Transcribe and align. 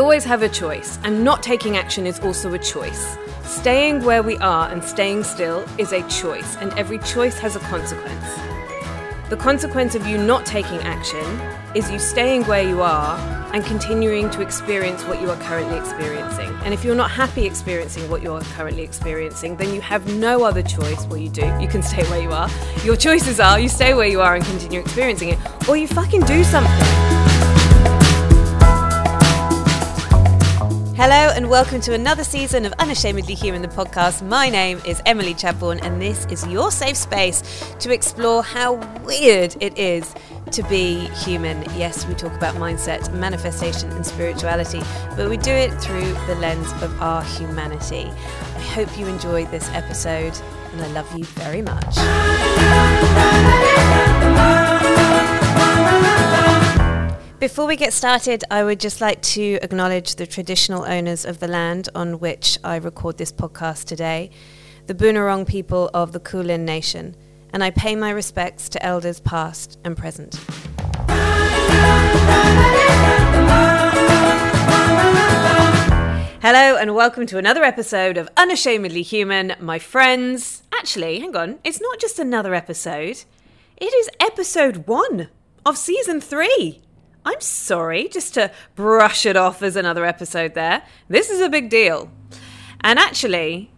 always 0.00 0.24
have 0.24 0.42
a 0.42 0.48
choice, 0.48 0.98
and 1.04 1.22
not 1.22 1.42
taking 1.42 1.76
action 1.76 2.06
is 2.06 2.18
also 2.20 2.52
a 2.54 2.58
choice. 2.58 3.16
Staying 3.44 4.02
where 4.02 4.22
we 4.22 4.36
are 4.38 4.68
and 4.68 4.82
staying 4.82 5.22
still 5.22 5.64
is 5.78 5.92
a 5.92 6.02
choice, 6.08 6.56
and 6.56 6.72
every 6.72 6.98
choice 6.98 7.38
has 7.38 7.54
a 7.54 7.60
consequence. 7.60 8.24
The 9.28 9.36
consequence 9.36 9.94
of 9.94 10.06
you 10.06 10.18
not 10.18 10.44
taking 10.44 10.78
action 10.78 11.24
is 11.76 11.88
you 11.88 12.00
staying 12.00 12.44
where 12.46 12.66
you 12.66 12.82
are 12.82 13.16
and 13.54 13.64
continuing 13.64 14.28
to 14.30 14.40
experience 14.40 15.04
what 15.04 15.20
you 15.20 15.30
are 15.30 15.36
currently 15.36 15.76
experiencing. 15.76 16.50
And 16.64 16.74
if 16.74 16.84
you're 16.84 16.96
not 16.96 17.10
happy 17.10 17.46
experiencing 17.46 18.10
what 18.10 18.22
you're 18.22 18.40
currently 18.56 18.82
experiencing, 18.82 19.56
then 19.56 19.72
you 19.72 19.80
have 19.82 20.12
no 20.14 20.42
other 20.42 20.62
choice. 20.62 21.06
Well, 21.06 21.18
you 21.18 21.28
do. 21.28 21.46
You 21.60 21.68
can 21.68 21.82
stay 21.82 22.02
where 22.04 22.22
you 22.22 22.32
are. 22.32 22.50
Your 22.84 22.96
choices 22.96 23.38
are 23.38 23.60
you 23.60 23.68
stay 23.68 23.94
where 23.94 24.08
you 24.08 24.20
are 24.20 24.34
and 24.34 24.44
continue 24.44 24.80
experiencing 24.80 25.28
it, 25.28 25.68
or 25.68 25.76
you 25.76 25.86
fucking 25.86 26.22
do 26.22 26.42
something. 26.42 27.59
Hello, 31.02 31.32
and 31.34 31.48
welcome 31.48 31.80
to 31.80 31.94
another 31.94 32.22
season 32.22 32.66
of 32.66 32.74
Unashamedly 32.78 33.32
Human, 33.32 33.62
the 33.62 33.68
podcast. 33.68 34.20
My 34.20 34.50
name 34.50 34.82
is 34.84 35.00
Emily 35.06 35.32
Chadbourne, 35.32 35.80
and 35.82 35.98
this 35.98 36.26
is 36.26 36.46
your 36.46 36.70
safe 36.70 36.94
space 36.94 37.42
to 37.78 37.90
explore 37.90 38.42
how 38.42 38.74
weird 39.02 39.56
it 39.60 39.78
is 39.78 40.14
to 40.50 40.62
be 40.64 41.08
human. 41.24 41.62
Yes, 41.74 42.04
we 42.04 42.12
talk 42.12 42.34
about 42.34 42.56
mindset, 42.56 43.10
manifestation, 43.14 43.90
and 43.92 44.04
spirituality, 44.04 44.82
but 45.16 45.30
we 45.30 45.38
do 45.38 45.52
it 45.52 45.70
through 45.80 46.12
the 46.26 46.34
lens 46.34 46.70
of 46.82 47.00
our 47.00 47.24
humanity. 47.24 48.12
I 48.56 48.60
hope 48.60 48.98
you 48.98 49.06
enjoyed 49.06 49.50
this 49.50 49.70
episode, 49.70 50.38
and 50.72 50.82
I 50.82 50.86
love 50.88 51.10
you 51.16 51.24
very 51.24 51.62
much. 51.62 51.96
Before 57.40 57.66
we 57.66 57.74
get 57.74 57.94
started, 57.94 58.44
I 58.50 58.62
would 58.62 58.78
just 58.78 59.00
like 59.00 59.22
to 59.22 59.58
acknowledge 59.62 60.16
the 60.16 60.26
traditional 60.26 60.84
owners 60.84 61.24
of 61.24 61.40
the 61.40 61.48
land 61.48 61.88
on 61.94 62.18
which 62.18 62.58
I 62.62 62.76
record 62.76 63.16
this 63.16 63.32
podcast 63.32 63.86
today, 63.86 64.28
the 64.88 64.94
Boonwurrung 64.94 65.48
people 65.48 65.88
of 65.94 66.12
the 66.12 66.20
Kulin 66.20 66.66
Nation, 66.66 67.16
and 67.54 67.64
I 67.64 67.70
pay 67.70 67.96
my 67.96 68.10
respects 68.10 68.68
to 68.68 68.84
elders 68.84 69.20
past 69.20 69.78
and 69.84 69.96
present. 69.96 70.34
Hello, 76.42 76.76
and 76.76 76.94
welcome 76.94 77.24
to 77.24 77.38
another 77.38 77.64
episode 77.64 78.18
of 78.18 78.28
Unashamedly 78.36 79.00
Human, 79.00 79.54
my 79.58 79.78
friends. 79.78 80.62
Actually, 80.74 81.20
hang 81.20 81.34
on, 81.34 81.58
it's 81.64 81.80
not 81.80 81.98
just 81.98 82.18
another 82.18 82.54
episode, 82.54 83.24
it 83.78 83.94
is 83.94 84.10
episode 84.20 84.86
one 84.86 85.28
of 85.64 85.78
season 85.78 86.20
three. 86.20 86.82
I'm 87.24 87.40
sorry, 87.40 88.08
just 88.08 88.34
to 88.34 88.50
brush 88.74 89.26
it 89.26 89.36
off 89.36 89.62
as 89.62 89.76
another 89.76 90.04
episode 90.04 90.54
there. 90.54 90.82
This 91.08 91.28
is 91.28 91.40
a 91.40 91.48
big 91.48 91.68
deal. 91.68 92.10
And 92.80 92.98
actually, 92.98 93.70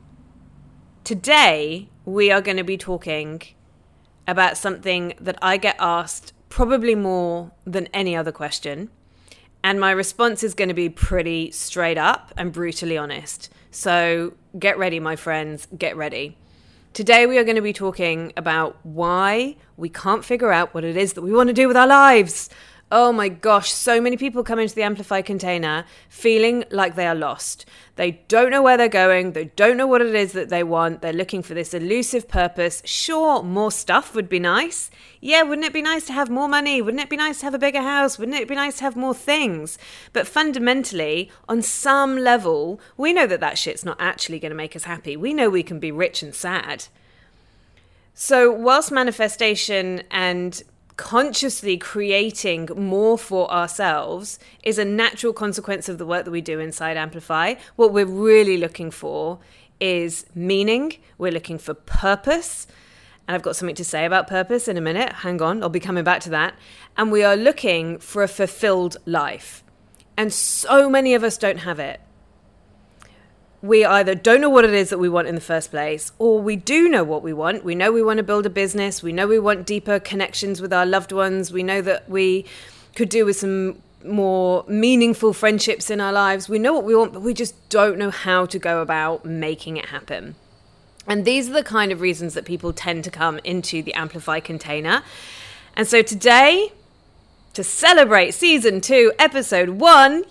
today 1.03 1.89
we 2.05 2.31
are 2.31 2.41
going 2.41 2.57
to 2.57 2.65
be 2.65 2.77
talking 2.77 3.43
about 4.29 4.57
something 4.57 5.15
that 5.21 5.39
I 5.43 5.57
get 5.57 5.77
asked 5.81 6.33
probably 6.49 6.95
more 6.95 7.51
than 7.65 7.89
any 7.93 8.15
other 8.15 8.31
question. 8.31 8.91
And 9.65 9.81
my 9.81 9.91
response 9.91 10.43
is 10.45 10.55
going 10.55 10.69
to 10.69 10.75
be 10.75 10.89
pretty 10.89 11.51
straight 11.51 11.99
up 11.99 12.33
and 12.37 12.53
brutally 12.53 12.97
honest. 12.97 13.51
So 13.71 14.35
get 14.59 14.79
ready, 14.79 15.01
my 15.01 15.17
friends, 15.17 15.67
get 15.77 15.97
ready. 15.97 16.37
Today, 16.93 17.25
we 17.25 17.39
are 17.39 17.45
going 17.45 17.57
to 17.57 17.63
be 17.63 17.73
talking 17.73 18.35
about 18.37 18.77
why 18.83 19.57
we 19.79 19.89
can't 19.89 20.23
figure 20.23 20.53
out 20.53 20.75
what 20.75 20.85
it 20.85 20.95
is 20.95 21.15
that 21.15 21.23
we 21.23 21.33
want 21.33 21.49
to 21.49 21.55
do 21.55 21.67
with 21.67 21.77
our 21.77 21.87
lives. 21.87 22.51
Oh 22.95 23.11
my 23.11 23.31
gosh, 23.31 23.73
so 23.73 24.03
many 24.03 24.19
people 24.19 24.45
come 24.45 24.59
into 24.59 24.75
the 24.75 24.83
Amplify 24.83 25.23
container 25.23 25.87
feeling 26.11 26.65
like 26.71 26.95
they 26.95 27.07
are 27.07 27.15
lost. 27.15 27.65
They 27.97 28.21
don't 28.29 28.51
know 28.51 28.61
where 28.61 28.77
they're 28.77 28.87
going, 28.87 29.33
they 29.33 29.47
don't 29.47 29.79
know 29.79 29.87
what 29.87 30.03
it 30.03 30.15
is 30.15 30.33
that 30.33 30.51
they 30.51 30.63
want, 30.63 31.01
they're 31.01 31.15
looking 31.15 31.43
for 31.43 31.55
this 31.55 31.73
elusive 31.73 32.29
purpose. 32.29 32.83
Sure, 32.85 33.43
more 33.43 33.73
stuff 33.73 34.15
would 34.15 34.29
be 34.29 34.39
nice. 34.39 34.91
Yeah, 35.23 35.41
wouldn't 35.41 35.67
it 35.67 35.73
be 35.73 35.81
nice 35.81 36.05
to 36.09 36.13
have 36.13 36.29
more 36.29 36.49
money? 36.49 36.83
Wouldn't 36.83 37.03
it 37.03 37.09
be 37.09 37.17
nice 37.17 37.39
to 37.39 37.47
have 37.47 37.55
a 37.55 37.59
bigger 37.59 37.81
house? 37.81 38.19
Wouldn't 38.19 38.37
it 38.37 38.47
be 38.47 38.55
nice 38.57 38.77
to 38.77 38.85
have 38.85 38.95
more 38.95 39.15
things? 39.15 39.79
But 40.13 40.29
fundamentally, 40.29 41.31
on 41.49 41.63
some 41.63 42.19
level, 42.19 42.79
we 42.99 43.15
know 43.15 43.27
that 43.27 43.41
that 43.41 43.57
shit's 43.57 43.87
not 43.87 43.97
actually 44.01 44.39
going 44.39 44.51
to 44.51 44.55
make 44.55 44.77
us 44.77 44.85
happy. 44.85 45.17
We 45.17 45.33
know 45.33 45.49
we 45.49 45.63
can 45.63 45.81
be 45.81 45.93
rich 45.93 46.23
and 46.23 46.35
sad. 46.35 46.89
So, 48.13 48.53
whilst 48.53 48.93
manifestation 48.93 50.03
and 50.11 50.63
consciously 51.03 51.77
creating 51.77 52.69
more 52.77 53.19
for 53.19 53.51
ourselves 53.51 54.39
is 54.63 54.79
a 54.79 54.85
natural 54.85 55.33
consequence 55.33 55.89
of 55.89 55.99
the 55.99 56.07
work 56.07 56.25
that 56.25 56.31
we 56.31 56.41
do 56.41 56.61
inside 56.61 56.97
Amplify. 56.97 57.57
What 57.75 57.93
we're 57.93 58.07
really 58.07 58.57
looking 58.57 58.93
for 58.93 59.41
is 59.81 60.25
meaning, 60.33 60.93
we're 61.19 61.33
looking 61.33 61.59
for 61.59 61.75
purpose. 61.75 62.69
And 63.27 63.35
I've 63.35 63.43
got 63.43 63.57
something 63.57 63.75
to 63.75 63.85
say 63.85 64.05
about 64.05 64.29
purpose 64.29 64.69
in 64.69 64.77
a 64.77 64.81
minute. 64.81 65.13
Hang 65.13 65.43
on, 65.43 65.61
I'll 65.65 65.69
be 65.69 65.81
coming 65.81 66.05
back 66.05 66.21
to 66.21 66.31
that. 66.31 66.55
And 66.97 67.11
we 67.11 67.25
are 67.25 67.37
looking 67.37 67.99
for 67.99 68.23
a 68.23 68.29
fulfilled 68.29 68.97
life. 69.05 69.65
And 70.17 70.33
so 70.33 70.89
many 70.89 71.15
of 71.15 71.25
us 71.25 71.37
don't 71.37 71.59
have 71.59 71.81
it 71.81 72.01
we 73.63 73.85
either 73.85 74.15
don't 74.17 74.41
know 74.41 74.51
what 74.51 74.65
it 74.65 74.75
is 74.75 74.91
that 74.91 74.99
we 74.99 75.09
want 75.09 75.29
in 75.29 75.37
the 75.37 75.41
first 75.41 75.71
place, 75.71 76.11
or 76.19 76.41
we 76.41 76.57
do 76.57 76.89
know 76.89 77.05
what 77.05 77.23
we 77.23 77.33
want. 77.33 77.65
We 77.65 77.77
know 77.77 77.93
we 77.93 78.03
want 78.03 78.17
to 78.17 78.25
build 78.25 78.45
a 78.45 78.51
business. 78.51 79.03
We 79.03 79.13
know 79.13 79.29
we 79.29 79.39
want 79.39 79.67
deeper 79.67 80.01
connections 80.01 80.61
with 80.61 80.73
our 80.73 80.85
loved 80.85 81.13
ones. 81.13 81.53
We 81.53 81.63
know 81.63 81.81
that 81.83 82.09
we 82.11 82.45
could 82.97 83.09
do 83.09 83.25
with 83.25 83.37
some 83.37 83.81
more 84.05 84.65
meaningful 84.67 85.33
friendships 85.33 85.91
in 85.91 86.01
our 86.01 86.13
lives. 86.13 86.49
We 86.49 86.59
know 86.59 86.73
what 86.73 86.85
we 86.85 86.97
want, 86.97 87.13
but 87.13 87.23
we 87.23 87.35
just 87.35 87.69
don't 87.69 87.99
know 87.99 88.11
how 88.11 88.47
to 88.47 88.59
go 88.59 88.83
about 88.83 89.25
making 89.25 89.77
it 89.77 89.87
happen. 89.87 90.35
And 91.07 91.25
these 91.25 91.49
are 91.49 91.53
the 91.53 91.63
kind 91.63 91.93
of 91.93 92.01
reasons 92.01 92.35
that 92.35 92.45
people 92.45 92.73
tend 92.73 93.05
to 93.05 93.11
come 93.11 93.39
into 93.45 93.81
the 93.81 93.95
Amplify 93.95 94.41
container. 94.41 95.03
And 95.77 95.87
so 95.87 96.03
today, 96.03 96.73
to 97.55 97.63
celebrate 97.63 98.33
season 98.33 98.81
two, 98.81 99.13
episode 99.19 99.71
one, 99.71 100.25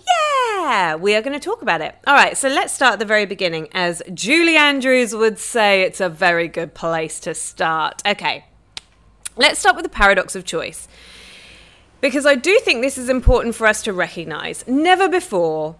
yeah, 0.62 0.94
we 0.94 1.14
are 1.16 1.22
going 1.22 1.38
to 1.38 1.44
talk 1.44 1.60
about 1.62 1.80
it. 1.80 1.94
All 2.06 2.14
right, 2.14 2.36
so 2.36 2.48
let's 2.48 2.72
start 2.72 2.94
at 2.94 2.98
the 3.00 3.04
very 3.04 3.26
beginning. 3.26 3.68
As 3.72 4.00
Julie 4.14 4.56
Andrews 4.56 5.14
would 5.14 5.38
say, 5.38 5.82
it's 5.82 6.00
a 6.00 6.08
very 6.08 6.46
good 6.46 6.72
place 6.72 7.18
to 7.20 7.34
start. 7.34 8.00
Okay, 8.06 8.44
let's 9.36 9.58
start 9.58 9.74
with 9.74 9.84
the 9.84 9.90
paradox 9.90 10.36
of 10.36 10.44
choice. 10.44 10.86
Because 12.00 12.26
I 12.26 12.36
do 12.36 12.58
think 12.60 12.80
this 12.80 12.96
is 12.96 13.08
important 13.08 13.54
for 13.54 13.66
us 13.66 13.82
to 13.82 13.92
recognize. 13.92 14.64
Never 14.66 15.08
before 15.08 15.76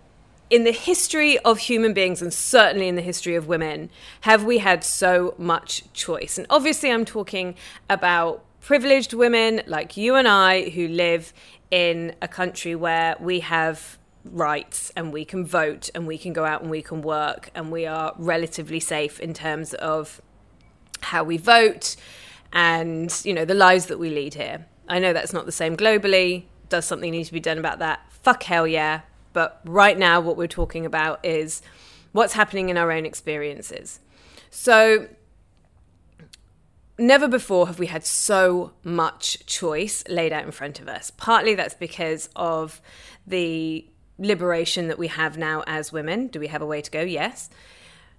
in 0.51 0.65
the 0.65 0.73
history 0.73 1.39
of 1.41 1.59
human 1.59 1.95
beings, 1.95 2.21
and 2.21 2.35
certainly 2.35 2.89
in 2.89 2.97
the 2.97 3.03
history 3.03 3.37
of 3.37 3.47
women, 3.47 3.89
have 4.23 4.45
we 4.45 4.59
had 4.59 4.83
so 4.85 5.35
much 5.39 5.85
choice. 5.93 6.39
And 6.39 6.47
obviously, 6.51 6.91
I'm 6.91 7.05
talking 7.05 7.55
about 7.89 8.45
privileged 8.61 9.13
women 9.15 9.63
like 9.67 9.97
you 9.97 10.17
and 10.17 10.27
I 10.27 10.71
who 10.71 10.89
live 10.89 11.33
in 11.71 12.15
a 12.21 12.29
country 12.29 12.75
where 12.75 13.17
we 13.19 13.41
have 13.41 13.99
rights 14.25 14.93
and 14.97 15.13
we 15.13 15.25
can 15.25 15.45
vote 15.45 15.91
and 15.95 16.07
we 16.07 16.19
can 16.19 16.33
go 16.33 16.45
out 16.45 16.63
and 16.63 16.71
we 16.71 16.83
can 16.83 17.03
work 17.03 17.51
and 17.55 17.71
we 17.73 17.87
are 17.87 18.15
relatively 18.19 18.81
safe 18.81 19.21
in 19.21 19.35
terms 19.35 19.75
of 19.75 20.21
how 21.01 21.25
we 21.25 21.37
vote 21.37 21.97
and 22.53 23.21
you 23.25 23.35
know 23.35 23.45
the 23.45 23.55
lives 23.55 23.87
that 23.87 23.99
we 23.99 24.11
lead 24.11 24.35
here. 24.35 24.67
I 24.89 24.99
know 24.99 25.13
that's 25.13 25.33
not 25.33 25.47
the 25.47 25.53
same 25.53 25.77
globally. 25.77 26.45
Does 26.69 26.85
something 26.85 27.11
need 27.11 27.25
to 27.25 27.33
be 27.33 27.41
done 27.41 27.59
about 27.59 27.79
that? 27.81 28.01
Fuck 28.11 28.45
hell 28.45 28.67
yeah. 28.67 29.03
But 29.33 29.61
right 29.65 29.99
now 29.99 30.21
what 30.21 30.37
we're 30.37 30.47
talking 30.47 30.87
about 30.87 31.25
is 31.25 31.63
what's 32.13 32.35
happening 32.35 32.69
in 32.69 32.77
our 32.77 32.93
own 32.93 33.07
experiences. 33.07 34.01
So 34.51 35.09
Never 36.99 37.27
before 37.27 37.67
have 37.69 37.79
we 37.79 37.87
had 37.87 38.05
so 38.05 38.75
much 38.85 39.45
choice 39.47 40.05
laid 40.09 40.33
out 40.33 40.45
in 40.45 40.53
front 40.53 40.79
of 40.79 40.89
us. 40.89 41.11
Partly 41.11 41.55
that's 41.55 41.75
because 41.75 42.29
of 42.37 42.81
the 43.27 43.87
liberation 44.19 44.89
that 44.89 44.99
we 44.99 45.09
have 45.09 45.37
now 45.37 45.63
as 45.67 45.93
women. 45.93 46.29
Do 46.29 46.41
we 46.41 46.49
have 46.49 46.63
a 46.63 46.67
way 46.67 46.81
to 46.81 46.91
go? 46.91 47.01
Yes. 47.03 47.51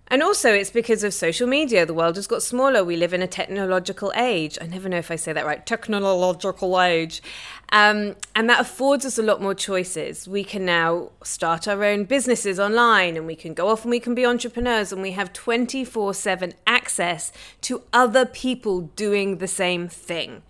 And 0.08 0.22
also, 0.22 0.54
it's 0.54 0.70
because 0.70 1.04
of 1.04 1.14
social 1.14 1.48
media. 1.48 1.86
The 1.86 1.94
world 1.94 2.18
has 2.18 2.28
got 2.28 2.44
smaller. 2.44 2.84
We 2.84 2.98
live 2.98 3.14
in 3.14 3.22
a 3.22 3.28
technological 3.28 4.12
age. 4.16 4.58
I 4.62 4.68
never 4.68 4.90
know 4.90 4.98
if 4.98 5.10
I 5.10 5.16
say 5.16 5.32
that 5.32 5.46
right. 5.46 5.66
Technological 5.66 6.80
age. 6.80 7.24
Um, 7.72 8.16
and 8.36 8.50
that 8.50 8.60
affords 8.60 9.06
us 9.06 9.18
a 9.18 9.24
lot 9.24 9.42
more 9.42 9.56
choices. 9.56 10.28
We 10.28 10.44
can 10.44 10.66
now 10.66 11.12
start 11.24 11.68
our 11.68 11.84
own 11.84 12.04
businesses 12.04 12.60
online 12.60 13.16
and 13.16 13.26
we 13.26 13.36
can 13.36 13.54
go 13.54 13.70
off 13.70 13.84
and 13.84 13.92
we 13.92 14.00
can 14.00 14.14
be 14.14 14.26
entrepreneurs 14.26 14.92
and 14.92 15.02
we 15.02 15.12
have 15.12 15.32
24 15.32 16.14
7 16.14 16.54
access 16.68 17.32
to 17.62 17.82
other 17.94 18.26
people 18.26 18.82
doing 18.96 19.38
the 19.38 19.48
same 19.48 19.88
thing 19.88 20.44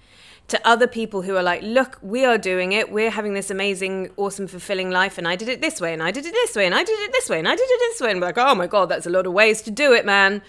to 0.49 0.67
other 0.67 0.87
people 0.87 1.21
who 1.21 1.35
are 1.35 1.43
like, 1.43 1.61
look, 1.63 1.97
we 2.01 2.25
are 2.25 2.37
doing 2.37 2.73
it. 2.73 2.91
We're 2.91 3.09
having 3.09 3.33
this 3.33 3.49
amazing, 3.49 4.11
awesome, 4.17 4.47
fulfilling 4.47 4.91
life. 4.91 5.17
And 5.17 5.27
I 5.27 5.35
did 5.35 5.49
it 5.49 5.61
this 5.61 5.79
way, 5.79 5.93
and 5.93 6.03
I 6.03 6.11
did 6.11 6.25
it 6.25 6.33
this 6.33 6.55
way, 6.55 6.65
and 6.65 6.75
I 6.75 6.83
did 6.83 6.99
it 6.99 7.11
this 7.11 7.29
way, 7.29 7.39
and 7.39 7.47
I 7.47 7.55
did 7.55 7.63
it 7.63 7.79
this 7.79 8.01
way. 8.01 8.11
And 8.11 8.19
we're 8.21 8.27
like, 8.27 8.37
oh 8.37 8.53
my 8.53 8.67
God, 8.67 8.89
that's 8.89 9.05
a 9.05 9.09
lot 9.09 9.25
of 9.25 9.33
ways 9.33 9.61
to 9.63 9.71
do 9.71 9.93
it, 9.93 10.05
man. 10.05 10.41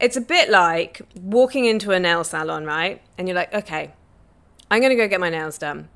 It's 0.00 0.16
a 0.16 0.20
bit 0.20 0.50
like 0.50 1.02
walking 1.14 1.64
into 1.64 1.92
a 1.92 2.00
nail 2.00 2.24
salon, 2.24 2.64
right? 2.64 3.02
And 3.16 3.28
you're 3.28 3.36
like, 3.36 3.54
okay, 3.54 3.92
I'm 4.70 4.80
going 4.80 4.90
to 4.90 4.96
go 4.96 5.06
get 5.08 5.20
my 5.20 5.30
nails 5.30 5.58
done. 5.58 5.88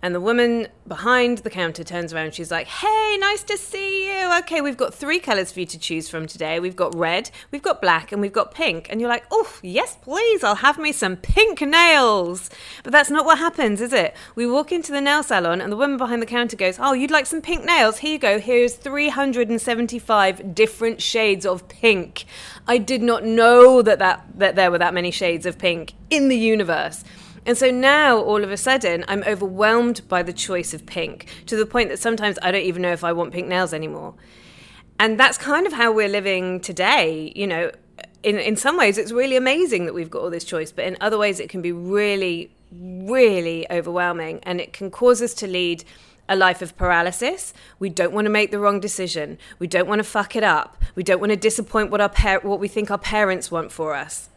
And 0.00 0.14
the 0.14 0.20
woman 0.20 0.68
behind 0.86 1.38
the 1.38 1.50
counter 1.50 1.82
turns 1.82 2.12
around. 2.12 2.32
She's 2.32 2.52
like, 2.52 2.68
Hey, 2.68 3.16
nice 3.20 3.42
to 3.44 3.56
see 3.56 4.08
you. 4.08 4.38
Okay, 4.38 4.60
we've 4.60 4.76
got 4.76 4.94
three 4.94 5.18
colors 5.18 5.50
for 5.50 5.60
you 5.60 5.66
to 5.66 5.78
choose 5.78 6.08
from 6.08 6.26
today. 6.26 6.60
We've 6.60 6.76
got 6.76 6.94
red, 6.94 7.30
we've 7.50 7.62
got 7.62 7.82
black, 7.82 8.12
and 8.12 8.20
we've 8.20 8.32
got 8.32 8.54
pink. 8.54 8.86
And 8.90 9.00
you're 9.00 9.10
like, 9.10 9.24
Oh, 9.32 9.52
yes, 9.60 9.96
please. 10.00 10.44
I'll 10.44 10.56
have 10.56 10.78
me 10.78 10.92
some 10.92 11.16
pink 11.16 11.60
nails. 11.60 12.48
But 12.84 12.92
that's 12.92 13.10
not 13.10 13.24
what 13.24 13.38
happens, 13.38 13.80
is 13.80 13.92
it? 13.92 14.16
We 14.36 14.46
walk 14.46 14.70
into 14.70 14.92
the 14.92 15.00
nail 15.00 15.24
salon, 15.24 15.60
and 15.60 15.72
the 15.72 15.76
woman 15.76 15.96
behind 15.96 16.22
the 16.22 16.26
counter 16.26 16.56
goes, 16.56 16.78
Oh, 16.78 16.92
you'd 16.92 17.10
like 17.10 17.26
some 17.26 17.42
pink 17.42 17.64
nails? 17.64 17.98
Here 17.98 18.12
you 18.12 18.18
go. 18.18 18.38
Here's 18.38 18.74
375 18.74 20.54
different 20.54 21.02
shades 21.02 21.44
of 21.44 21.66
pink. 21.68 22.24
I 22.68 22.78
did 22.78 23.02
not 23.02 23.24
know 23.24 23.82
that, 23.82 23.98
that, 23.98 24.26
that 24.36 24.54
there 24.54 24.70
were 24.70 24.78
that 24.78 24.94
many 24.94 25.10
shades 25.10 25.44
of 25.44 25.58
pink 25.58 25.94
in 26.08 26.28
the 26.28 26.38
universe. 26.38 27.02
And 27.46 27.56
so 27.56 27.70
now, 27.70 28.18
all 28.18 28.42
of 28.42 28.50
a 28.50 28.56
sudden, 28.56 29.04
I'm 29.08 29.22
overwhelmed 29.24 30.06
by 30.08 30.22
the 30.22 30.32
choice 30.32 30.74
of 30.74 30.86
pink 30.86 31.26
to 31.46 31.56
the 31.56 31.66
point 31.66 31.88
that 31.90 31.98
sometimes 31.98 32.38
I 32.42 32.50
don't 32.50 32.62
even 32.62 32.82
know 32.82 32.92
if 32.92 33.04
I 33.04 33.12
want 33.12 33.32
pink 33.32 33.48
nails 33.48 33.72
anymore. 33.72 34.14
And 35.00 35.18
that's 35.18 35.38
kind 35.38 35.66
of 35.66 35.72
how 35.72 35.92
we're 35.92 36.08
living 36.08 36.60
today. 36.60 37.32
You 37.34 37.46
know, 37.46 37.70
in, 38.22 38.38
in 38.38 38.56
some 38.56 38.76
ways, 38.76 38.98
it's 38.98 39.12
really 39.12 39.36
amazing 39.36 39.86
that 39.86 39.94
we've 39.94 40.10
got 40.10 40.22
all 40.22 40.30
this 40.30 40.44
choice, 40.44 40.72
but 40.72 40.84
in 40.84 40.96
other 41.00 41.18
ways, 41.18 41.40
it 41.40 41.48
can 41.48 41.62
be 41.62 41.72
really, 41.72 42.50
really 42.72 43.70
overwhelming 43.70 44.40
and 44.42 44.60
it 44.60 44.72
can 44.72 44.90
cause 44.90 45.22
us 45.22 45.34
to 45.34 45.46
lead 45.46 45.84
a 46.28 46.36
life 46.36 46.60
of 46.60 46.76
paralysis. 46.76 47.54
We 47.78 47.88
don't 47.88 48.12
want 48.12 48.26
to 48.26 48.30
make 48.30 48.50
the 48.50 48.58
wrong 48.58 48.80
decision. 48.80 49.38
We 49.58 49.66
don't 49.66 49.88
want 49.88 50.00
to 50.00 50.04
fuck 50.04 50.36
it 50.36 50.44
up. 50.44 50.76
We 50.94 51.02
don't 51.02 51.20
want 51.20 51.30
to 51.30 51.36
disappoint 51.36 51.90
what 51.90 52.00
our 52.00 52.08
par- 52.08 52.40
what 52.42 52.60
we 52.60 52.68
think 52.68 52.90
our 52.90 52.98
parents 52.98 53.50
want 53.50 53.72
for 53.72 53.94
us. 53.94 54.28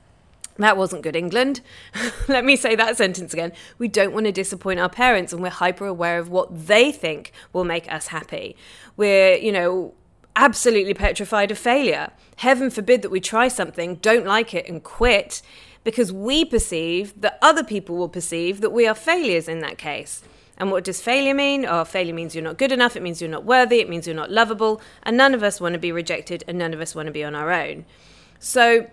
That 0.61 0.77
wasn't 0.77 1.01
good, 1.01 1.15
England. 1.15 1.61
Let 2.27 2.45
me 2.45 2.55
say 2.55 2.75
that 2.75 2.95
sentence 2.95 3.33
again. 3.33 3.51
We 3.79 3.87
don't 3.87 4.13
want 4.13 4.27
to 4.27 4.31
disappoint 4.31 4.79
our 4.79 4.89
parents, 4.89 5.33
and 5.33 5.41
we're 5.41 5.49
hyper 5.49 5.87
aware 5.87 6.19
of 6.19 6.29
what 6.29 6.67
they 6.67 6.91
think 6.91 7.31
will 7.51 7.63
make 7.63 7.91
us 7.91 8.07
happy. 8.07 8.55
We're, 8.95 9.37
you 9.37 9.51
know, 9.51 9.95
absolutely 10.35 10.93
petrified 10.93 11.49
of 11.49 11.57
failure. 11.57 12.11
Heaven 12.37 12.69
forbid 12.69 13.01
that 13.01 13.09
we 13.09 13.19
try 13.19 13.47
something, 13.47 13.95
don't 13.95 14.25
like 14.25 14.53
it, 14.53 14.67
and 14.69 14.83
quit 14.83 15.41
because 15.83 16.13
we 16.13 16.45
perceive 16.45 17.19
that 17.19 17.39
other 17.41 17.63
people 17.63 17.97
will 17.97 18.09
perceive 18.09 18.61
that 18.61 18.69
we 18.69 18.85
are 18.85 18.93
failures 18.93 19.47
in 19.47 19.59
that 19.59 19.79
case. 19.79 20.21
And 20.57 20.69
what 20.69 20.83
does 20.83 21.01
failure 21.01 21.33
mean? 21.33 21.65
Oh, 21.65 21.83
failure 21.85 22.13
means 22.13 22.35
you're 22.35 22.43
not 22.43 22.59
good 22.59 22.71
enough, 22.71 22.95
it 22.95 23.01
means 23.01 23.19
you're 23.19 23.31
not 23.31 23.45
worthy, 23.45 23.79
it 23.79 23.89
means 23.89 24.05
you're 24.05 24.15
not 24.15 24.29
lovable, 24.29 24.79
and 25.01 25.17
none 25.17 25.33
of 25.33 25.41
us 25.41 25.59
want 25.59 25.73
to 25.73 25.79
be 25.79 25.91
rejected, 25.91 26.43
and 26.47 26.59
none 26.59 26.71
of 26.71 26.81
us 26.81 26.93
want 26.93 27.07
to 27.07 27.11
be 27.11 27.23
on 27.23 27.33
our 27.33 27.51
own. 27.51 27.85
So, 28.37 28.87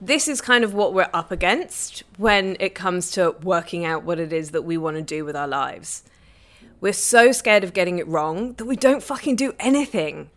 this 0.00 0.28
is 0.28 0.40
kind 0.40 0.64
of 0.64 0.74
what 0.74 0.92
we're 0.92 1.08
up 1.14 1.30
against 1.30 2.02
when 2.18 2.56
it 2.60 2.74
comes 2.74 3.10
to 3.12 3.34
working 3.42 3.84
out 3.84 4.04
what 4.04 4.18
it 4.18 4.32
is 4.32 4.50
that 4.50 4.62
we 4.62 4.76
want 4.76 4.96
to 4.96 5.02
do 5.02 5.24
with 5.24 5.36
our 5.36 5.48
lives. 5.48 6.02
We're 6.80 6.92
so 6.92 7.32
scared 7.32 7.64
of 7.64 7.72
getting 7.72 7.98
it 7.98 8.06
wrong 8.06 8.52
that 8.54 8.66
we 8.66 8.76
don't 8.76 9.02
fucking 9.02 9.36
do 9.36 9.54
anything. 9.58 10.30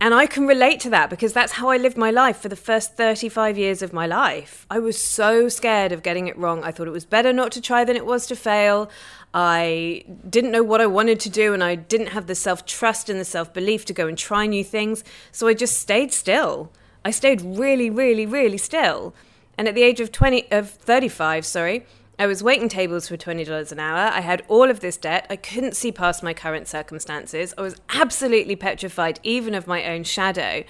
And 0.00 0.12
I 0.12 0.26
can 0.26 0.46
relate 0.46 0.80
to 0.80 0.90
that 0.90 1.08
because 1.08 1.32
that's 1.32 1.52
how 1.52 1.70
I 1.70 1.76
lived 1.76 1.96
my 1.96 2.10
life 2.10 2.36
for 2.38 2.48
the 2.48 2.56
first 2.56 2.96
35 2.96 3.56
years 3.56 3.80
of 3.80 3.92
my 3.92 4.06
life. 4.06 4.66
I 4.70 4.78
was 4.78 4.98
so 4.98 5.48
scared 5.48 5.92
of 5.92 6.02
getting 6.02 6.26
it 6.26 6.36
wrong. 6.36 6.62
I 6.62 6.72
thought 6.72 6.88
it 6.88 6.92
was 6.92 7.06
better 7.06 7.32
not 7.32 7.52
to 7.52 7.60
try 7.60 7.84
than 7.84 7.96
it 7.96 8.04
was 8.04 8.26
to 8.26 8.36
fail. 8.36 8.90
I 9.32 10.04
didn't 10.28 10.52
know 10.52 10.62
what 10.62 10.80
I 10.80 10.86
wanted 10.86 11.20
to 11.20 11.30
do 11.30 11.54
and 11.54 11.64
I 11.64 11.74
didn't 11.74 12.08
have 12.08 12.26
the 12.26 12.34
self 12.34 12.66
trust 12.66 13.08
and 13.08 13.18
the 13.18 13.24
self 13.24 13.52
belief 13.52 13.84
to 13.86 13.92
go 13.92 14.06
and 14.06 14.18
try 14.18 14.46
new 14.46 14.62
things. 14.62 15.02
So 15.32 15.48
I 15.48 15.54
just 15.54 15.78
stayed 15.78 16.12
still. 16.12 16.70
I 17.04 17.10
stayed 17.10 17.42
really, 17.42 17.90
really, 17.90 18.26
really 18.26 18.58
still. 18.58 19.14
And 19.58 19.68
at 19.68 19.74
the 19.74 19.82
age 19.82 20.00
of 20.00 20.10
20 20.10 20.50
of 20.50 20.70
35, 20.70 21.44
sorry, 21.44 21.86
I 22.18 22.26
was 22.26 22.42
waiting 22.42 22.68
tables 22.68 23.08
for 23.08 23.16
$20 23.16 23.72
an 23.72 23.80
hour. 23.80 24.10
I 24.12 24.20
had 24.20 24.44
all 24.46 24.70
of 24.70 24.80
this 24.80 24.96
debt. 24.96 25.26
I 25.28 25.36
couldn't 25.36 25.76
see 25.76 25.90
past 25.90 26.22
my 26.22 26.32
current 26.32 26.68
circumstances. 26.68 27.52
I 27.58 27.62
was 27.62 27.80
absolutely 27.90 28.54
petrified 28.54 29.18
even 29.22 29.54
of 29.54 29.66
my 29.66 29.84
own 29.84 30.04
shadow. 30.04 30.62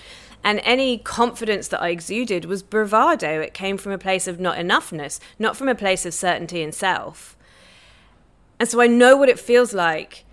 And 0.42 0.60
any 0.64 0.98
confidence 0.98 1.68
that 1.68 1.82
I 1.82 1.88
exuded 1.90 2.46
was 2.46 2.62
bravado. 2.62 3.40
It 3.40 3.54
came 3.54 3.76
from 3.76 3.92
a 3.92 3.98
place 3.98 4.26
of 4.26 4.40
not 4.40 4.56
enoughness, 4.56 5.20
not 5.38 5.56
from 5.56 5.68
a 5.68 5.74
place 5.74 6.06
of 6.06 6.14
certainty 6.14 6.62
in 6.62 6.72
self. 6.72 7.36
And 8.58 8.68
so 8.68 8.80
I 8.80 8.86
know 8.86 9.16
what 9.16 9.28
it 9.28 9.38
feels 9.38 9.74
like 9.74 10.24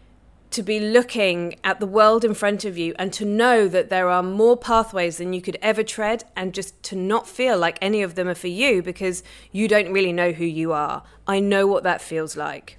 to 0.51 0.62
be 0.62 0.80
looking 0.80 1.56
at 1.63 1.80
the 1.80 1.86
world 1.86 2.25
in 2.25 2.33
front 2.33 2.65
of 2.65 2.77
you 2.77 2.94
and 3.00 3.12
to 3.13 3.25
know 3.25 3.68
that 3.68 3.89
there 3.89 4.09
are 4.09 4.21
more 4.21 4.57
pathways 4.57 5.18
than 5.18 5.33
you 5.33 5.42
could 5.42 5.57
ever 5.62 5.81
tread 5.81 6.25
and 6.36 6.53
just 6.53 6.81
to 6.83 6.95
not 6.95 7.27
feel 7.27 7.57
like 7.57 7.77
any 7.81 8.01
of 8.01 8.15
them 8.15 8.27
are 8.27 8.36
for 8.36 8.48
you 8.48 8.83
because 8.83 9.24
you 9.51 9.68
don't 9.68 9.94
really 9.94 10.12
know 10.12 10.33
who 10.33 10.45
you 10.45 10.74
are. 10.74 11.03
I 11.25 11.39
know 11.39 11.68
what 11.68 11.83
that 11.83 12.01
feels 12.01 12.36
like. 12.36 12.77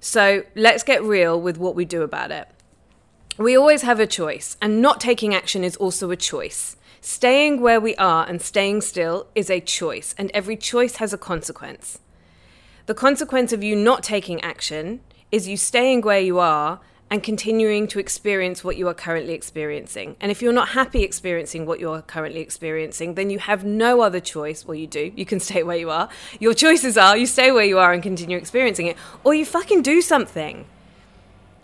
So 0.00 0.42
let's 0.54 0.82
get 0.82 1.02
real 1.02 1.40
with 1.40 1.58
what 1.58 1.74
we 1.74 1.84
do 1.84 2.02
about 2.02 2.32
it. 2.32 2.48
We 3.38 3.56
always 3.56 3.82
have 3.82 4.00
a 4.00 4.06
choice, 4.06 4.56
and 4.62 4.80
not 4.80 4.98
taking 4.98 5.34
action 5.34 5.62
is 5.62 5.76
also 5.76 6.10
a 6.10 6.16
choice. 6.16 6.76
Staying 7.02 7.60
where 7.60 7.80
we 7.80 7.94
are 7.96 8.26
and 8.26 8.40
staying 8.40 8.80
still 8.80 9.26
is 9.34 9.50
a 9.50 9.60
choice, 9.60 10.14
and 10.16 10.30
every 10.32 10.56
choice 10.56 10.96
has 10.96 11.12
a 11.12 11.18
consequence. 11.18 11.98
The 12.86 12.94
consequence 12.94 13.52
of 13.52 13.62
you 13.62 13.76
not 13.76 14.02
taking 14.02 14.40
action 14.40 15.00
is 15.30 15.48
you 15.48 15.56
staying 15.56 16.00
where 16.00 16.20
you 16.20 16.38
are 16.38 16.80
and 17.10 17.22
continuing 17.22 17.86
to 17.86 18.00
experience 18.00 18.64
what 18.64 18.76
you 18.76 18.88
are 18.88 18.94
currently 18.94 19.32
experiencing. 19.32 20.16
And 20.20 20.32
if 20.32 20.42
you're 20.42 20.52
not 20.52 20.70
happy 20.70 21.02
experiencing 21.02 21.64
what 21.64 21.78
you're 21.78 22.02
currently 22.02 22.40
experiencing, 22.40 23.14
then 23.14 23.30
you 23.30 23.38
have 23.38 23.64
no 23.64 24.00
other 24.00 24.18
choice. 24.18 24.66
Well, 24.66 24.74
you 24.74 24.88
do. 24.88 25.12
You 25.14 25.24
can 25.24 25.38
stay 25.48 25.62
where 25.62 25.76
you 25.76 25.90
are. 25.90 26.08
Your 26.40 26.54
choices 26.54 26.98
are 26.98 27.16
you 27.16 27.26
stay 27.26 27.52
where 27.52 27.64
you 27.64 27.78
are 27.78 27.92
and 27.92 28.02
continue 28.02 28.36
experiencing 28.36 28.86
it, 28.86 28.96
or 29.22 29.34
you 29.34 29.44
fucking 29.44 29.82
do 29.82 30.00
something. 30.00 30.66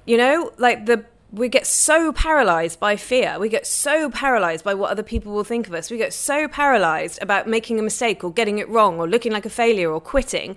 You 0.04 0.16
know, 0.16 0.52
like 0.58 0.86
the 0.86 1.04
we 1.32 1.48
get 1.48 1.66
so 1.66 2.12
paralyzed 2.12 2.78
by 2.78 2.94
fear. 2.94 3.38
We 3.38 3.48
get 3.48 3.66
so 3.66 4.10
paralyzed 4.10 4.64
by 4.64 4.74
what 4.74 4.90
other 4.90 5.02
people 5.02 5.32
will 5.32 5.44
think 5.44 5.66
of 5.66 5.72
us. 5.72 5.90
We 5.90 5.96
get 5.96 6.12
so 6.12 6.46
paralyzed 6.46 7.20
about 7.22 7.48
making 7.48 7.78
a 7.78 7.82
mistake 7.82 8.22
or 8.22 8.30
getting 8.30 8.58
it 8.58 8.68
wrong 8.68 8.98
or 8.98 9.08
looking 9.08 9.32
like 9.32 9.46
a 9.46 9.50
failure 9.50 9.90
or 9.90 10.00
quitting 10.00 10.56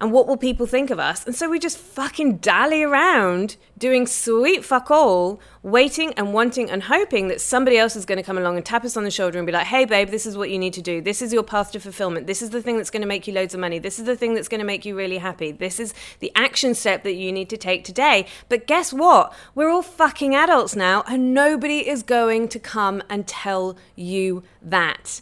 and 0.00 0.10
what 0.10 0.26
will 0.26 0.36
people 0.36 0.66
think 0.66 0.90
of 0.90 0.98
us? 0.98 1.24
And 1.24 1.36
so 1.36 1.48
we 1.48 1.58
just 1.60 1.78
fucking 1.78 2.38
dally 2.38 2.82
around 2.82 3.56
doing 3.78 4.06
sweet 4.06 4.64
fuck 4.64 4.90
all, 4.90 5.40
waiting 5.62 6.12
and 6.14 6.34
wanting 6.34 6.68
and 6.68 6.82
hoping 6.82 7.28
that 7.28 7.40
somebody 7.40 7.78
else 7.78 7.94
is 7.94 8.04
going 8.04 8.16
to 8.16 8.22
come 8.22 8.36
along 8.36 8.56
and 8.56 8.66
tap 8.66 8.84
us 8.84 8.96
on 8.96 9.04
the 9.04 9.10
shoulder 9.10 9.38
and 9.38 9.46
be 9.46 9.52
like, 9.52 9.66
hey, 9.66 9.84
babe, 9.84 10.10
this 10.10 10.26
is 10.26 10.36
what 10.36 10.50
you 10.50 10.58
need 10.58 10.72
to 10.72 10.82
do. 10.82 11.00
This 11.00 11.22
is 11.22 11.32
your 11.32 11.44
path 11.44 11.70
to 11.72 11.80
fulfillment. 11.80 12.26
This 12.26 12.42
is 12.42 12.50
the 12.50 12.60
thing 12.60 12.76
that's 12.76 12.90
going 12.90 13.02
to 13.02 13.08
make 13.08 13.28
you 13.28 13.34
loads 13.34 13.54
of 13.54 13.60
money. 13.60 13.78
This 13.78 14.00
is 14.00 14.04
the 14.04 14.16
thing 14.16 14.34
that's 14.34 14.48
going 14.48 14.60
to 14.60 14.66
make 14.66 14.84
you 14.84 14.96
really 14.96 15.18
happy. 15.18 15.52
This 15.52 15.78
is 15.78 15.94
the 16.18 16.32
action 16.34 16.74
step 16.74 17.04
that 17.04 17.14
you 17.14 17.30
need 17.30 17.48
to 17.50 17.56
take 17.56 17.84
today. 17.84 18.26
But 18.48 18.66
guess 18.66 18.92
what? 18.92 19.32
We're 19.54 19.70
all 19.70 19.82
fucking 19.82 20.34
adults 20.34 20.74
now, 20.74 21.04
and 21.06 21.32
nobody 21.32 21.88
is 21.88 22.02
going 22.02 22.48
to 22.48 22.58
come 22.58 23.00
and 23.08 23.28
tell 23.28 23.76
you 23.94 24.42
that. 24.60 25.20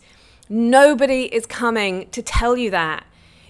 Nobody 0.48 1.24
is 1.24 1.46
coming 1.46 2.08
to 2.10 2.22
tell 2.22 2.56
you 2.56 2.70
that. 2.70 3.04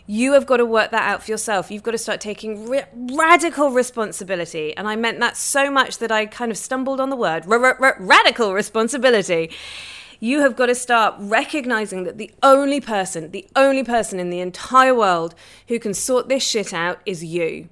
You 0.06 0.32
have 0.32 0.46
got 0.46 0.56
to 0.56 0.66
work 0.66 0.90
that 0.90 1.02
out 1.02 1.22
for 1.22 1.30
yourself. 1.30 1.70
You've 1.70 1.82
got 1.82 1.92
to 1.92 1.98
start 1.98 2.20
taking 2.20 2.68
r- 2.74 2.88
radical 2.92 3.70
responsibility. 3.70 4.76
And 4.76 4.88
I 4.88 4.96
meant 4.96 5.20
that 5.20 5.36
so 5.36 5.70
much 5.70 5.98
that 5.98 6.10
I 6.10 6.26
kind 6.26 6.50
of 6.50 6.58
stumbled 6.58 7.00
on 7.00 7.10
the 7.10 7.16
word 7.16 7.44
radical 7.46 8.52
responsibility. 8.52 9.50
You 10.18 10.40
have 10.40 10.56
got 10.56 10.66
to 10.66 10.74
start 10.74 11.14
recognizing 11.18 12.04
that 12.04 12.18
the 12.18 12.30
only 12.42 12.80
person, 12.80 13.30
the 13.30 13.46
only 13.56 13.82
person 13.82 14.20
in 14.20 14.30
the 14.30 14.40
entire 14.40 14.94
world 14.94 15.34
who 15.68 15.78
can 15.78 15.94
sort 15.94 16.28
this 16.28 16.46
shit 16.46 16.72
out 16.72 17.00
is 17.04 17.24
you. 17.24 17.68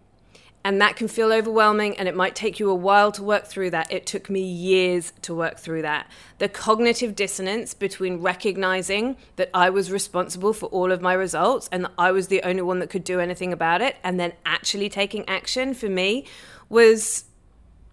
And 0.63 0.79
that 0.83 0.95
can 0.95 1.09
feel 1.09 1.33
overwhelming, 1.33 1.99
and 1.99 2.07
it 2.07 2.15
might 2.15 2.35
take 2.35 2.61
you 2.61 2.69
a 2.69 2.75
while 2.75 3.11
to 3.13 3.23
work 3.23 3.47
through 3.47 3.71
that. 3.71 3.91
It 3.91 4.05
took 4.05 4.29
me 4.29 4.43
years 4.43 5.15
to 5.23 5.35
work 5.35 5.59
through 5.59 5.81
that. 5.83 6.07
The 6.37 6.51
cognitive 6.51 7.17
dissonance 7.17 7.73
between 7.73 8.19
recognizing 8.19 9.17
that 9.37 9.49
I 9.55 9.71
was 9.71 9.91
responsible 9.91 10.53
for 10.53 10.67
all 10.67 10.93
of 10.93 11.01
my 11.01 11.15
results 11.15 11.67
and 11.73 11.85
that 11.85 11.93
I 11.97 12.13
was 12.13 12.29
the 12.29 12.43
only 12.43 12.61
one 12.61 12.79
that 12.81 12.91
could 12.91 13.05
do 13.05 13.21
anything 13.21 13.55
about 13.55 13.81
it, 13.81 13.97
and 14.05 14.21
then 14.21 14.35
actually 14.45 14.91
taking 14.91 15.27
action 15.27 15.73
for 15.73 15.89
me 15.89 16.27
was 16.69 17.25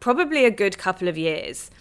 probably 0.01 0.43
a 0.43 0.51
good 0.51 0.77
couple 0.77 1.07
of 1.07 1.17
years. 1.17 1.71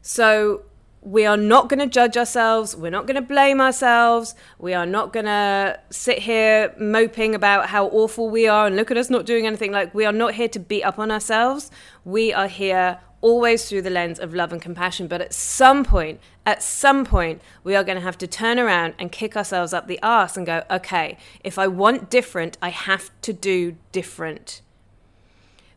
So 0.00 0.62
we 1.02 1.26
are 1.26 1.36
not 1.36 1.68
going 1.68 1.80
to 1.80 1.86
judge 1.86 2.16
ourselves. 2.16 2.76
We're 2.76 2.90
not 2.90 3.06
going 3.06 3.16
to 3.16 3.22
blame 3.22 3.60
ourselves. 3.60 4.36
We 4.58 4.72
are 4.72 4.86
not 4.86 5.12
going 5.12 5.26
to 5.26 5.80
sit 5.90 6.18
here 6.18 6.72
moping 6.78 7.34
about 7.34 7.68
how 7.68 7.88
awful 7.88 8.30
we 8.30 8.46
are 8.46 8.68
and 8.68 8.76
look 8.76 8.92
at 8.92 8.96
us 8.96 9.10
not 9.10 9.26
doing 9.26 9.44
anything. 9.46 9.72
Like, 9.72 9.92
we 9.94 10.04
are 10.04 10.12
not 10.12 10.34
here 10.34 10.48
to 10.48 10.60
beat 10.60 10.84
up 10.84 11.00
on 11.00 11.10
ourselves. 11.10 11.72
We 12.04 12.32
are 12.32 12.46
here 12.46 13.00
always 13.20 13.68
through 13.68 13.82
the 13.82 13.90
lens 13.90 14.20
of 14.20 14.32
love 14.32 14.52
and 14.52 14.62
compassion. 14.62 15.08
But 15.08 15.20
at 15.20 15.34
some 15.34 15.84
point, 15.84 16.20
at 16.46 16.62
some 16.62 17.04
point, 17.04 17.42
we 17.64 17.74
are 17.74 17.82
going 17.82 17.96
to 17.96 18.02
have 18.02 18.18
to 18.18 18.28
turn 18.28 18.60
around 18.60 18.94
and 18.96 19.10
kick 19.10 19.36
ourselves 19.36 19.72
up 19.72 19.88
the 19.88 20.00
arse 20.04 20.36
and 20.36 20.46
go, 20.46 20.62
okay, 20.70 21.18
if 21.42 21.58
I 21.58 21.66
want 21.66 22.10
different, 22.10 22.58
I 22.62 22.68
have 22.68 23.10
to 23.22 23.32
do 23.32 23.76
different. 23.90 24.62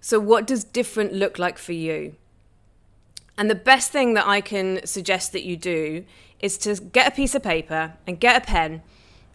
So, 0.01 0.19
what 0.19 0.45
does 0.45 0.63
different 0.63 1.13
look 1.13 1.39
like 1.39 1.57
for 1.57 1.73
you? 1.73 2.15
And 3.37 3.49
the 3.49 3.55
best 3.55 3.91
thing 3.91 4.13
that 4.13 4.27
I 4.27 4.41
can 4.41 4.85
suggest 4.85 5.33
that 5.33 5.43
you 5.43 5.57
do 5.57 6.05
is 6.39 6.57
to 6.59 6.75
get 6.75 7.07
a 7.07 7.15
piece 7.15 7.35
of 7.35 7.43
paper 7.43 7.93
and 8.07 8.19
get 8.19 8.41
a 8.41 8.45
pen 8.45 8.81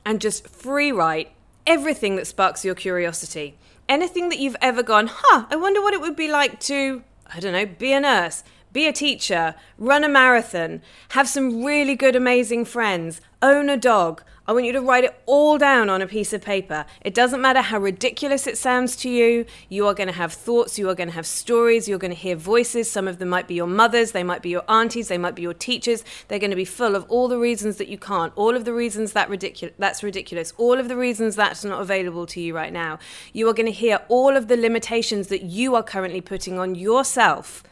and 0.05 0.21
just 0.21 0.49
free 0.49 0.93
write 0.93 1.33
everything 1.67 2.17
that 2.17 2.27
sparks 2.27 2.65
your 2.65 2.75
curiosity, 2.75 3.57
anything 3.89 4.29
that 4.31 4.39
you've 4.39 4.57
ever 4.61 4.83
gone, 4.83 5.09
huh, 5.13 5.47
I 5.51 5.57
wonder 5.57 5.81
what 5.81 5.95
it 5.95 6.01
would 6.01 6.17
be 6.17 6.31
like 6.31 6.61
to, 6.61 7.03
I 7.27 7.41
don't 7.41 7.53
know, 7.53 7.67
be 7.67 7.93
a 7.93 8.01
nurse, 8.01 8.43
be 8.73 8.87
a 8.87 8.93
teacher, 8.93 9.55
run 9.79 10.05
a 10.05 10.09
marathon, 10.09 10.83
have 11.11 11.29
some 11.29 11.65
really 11.65 11.97
good, 11.97 12.15
amazing 12.15 12.65
friends, 12.65 13.21
own 13.43 13.69
a 13.69 13.77
dog. 13.77 14.23
I 14.47 14.53
want 14.53 14.67
you 14.67 14.73
to 14.73 14.81
write 14.81 15.05
it 15.05 15.21
all 15.27 15.59
down 15.59 15.89
on 15.89 16.03
a 16.03 16.09
piece 16.09 16.33
of 16.33 16.43
paper. 16.43 16.85
It 17.03 17.15
doesn't 17.15 17.41
matter 17.41 17.61
how 17.61 17.79
ridiculous 17.79 18.49
it 18.49 18.59
sounds 18.59 18.97
to 18.97 19.09
you. 19.09 19.45
You 19.69 19.87
are 19.87 19.95
going 19.95 20.09
to 20.09 20.15
have 20.15 20.33
thoughts, 20.33 20.79
you 20.79 20.89
are 20.89 20.95
going 20.95 21.09
to 21.09 21.15
have 21.15 21.27
stories, 21.27 21.89
you're 21.89 21.99
going 21.99 22.11
to 22.11 22.17
hear 22.17 22.35
voices. 22.35 22.91
Some 22.91 23.07
of 23.07 23.19
them 23.19 23.29
might 23.29 23.47
be 23.47 23.55
your 23.55 23.69
mothers, 23.69 24.13
they 24.13 24.25
might 24.25 24.43
be 24.43 24.49
your 24.49 24.69
aunties, 24.69 25.09
they 25.09 25.19
might 25.19 25.37
be 25.37 25.43
your 25.43 25.55
teachers. 25.55 26.05
They're 26.29 26.41
going 26.41 26.51
to 26.51 26.57
be 26.57 26.65
full 26.65 26.97
of 26.97 27.05
all 27.09 27.29
the 27.29 27.39
reasons 27.39 27.77
that 27.77 27.89
you 27.89 27.99
can't, 27.99 28.33
all 28.35 28.57
of 28.57 28.65
the 28.65 28.75
reasons 28.75 29.13
that 29.13 29.29
ridiculous 29.29 29.75
that's 29.79 30.03
ridiculous, 30.03 30.53
all 30.59 30.81
of 30.81 30.89
the 30.89 30.97
reasons 30.97 31.37
that's 31.37 31.65
not 31.65 31.81
available 31.81 32.27
to 32.27 32.41
you 32.41 32.55
right 32.55 32.73
now. 32.73 32.99
You 33.33 33.49
are 33.49 33.55
going 33.55 33.67
to 33.67 33.73
hear 33.73 34.01
all 34.09 34.37
of 34.37 34.49
the 34.49 34.57
limitations 34.57 35.29
that 35.29 35.43
you 35.43 35.75
are 35.77 35.83
currently 35.83 36.21
putting 36.21 36.59
on 36.59 36.75
yourself 36.75 37.63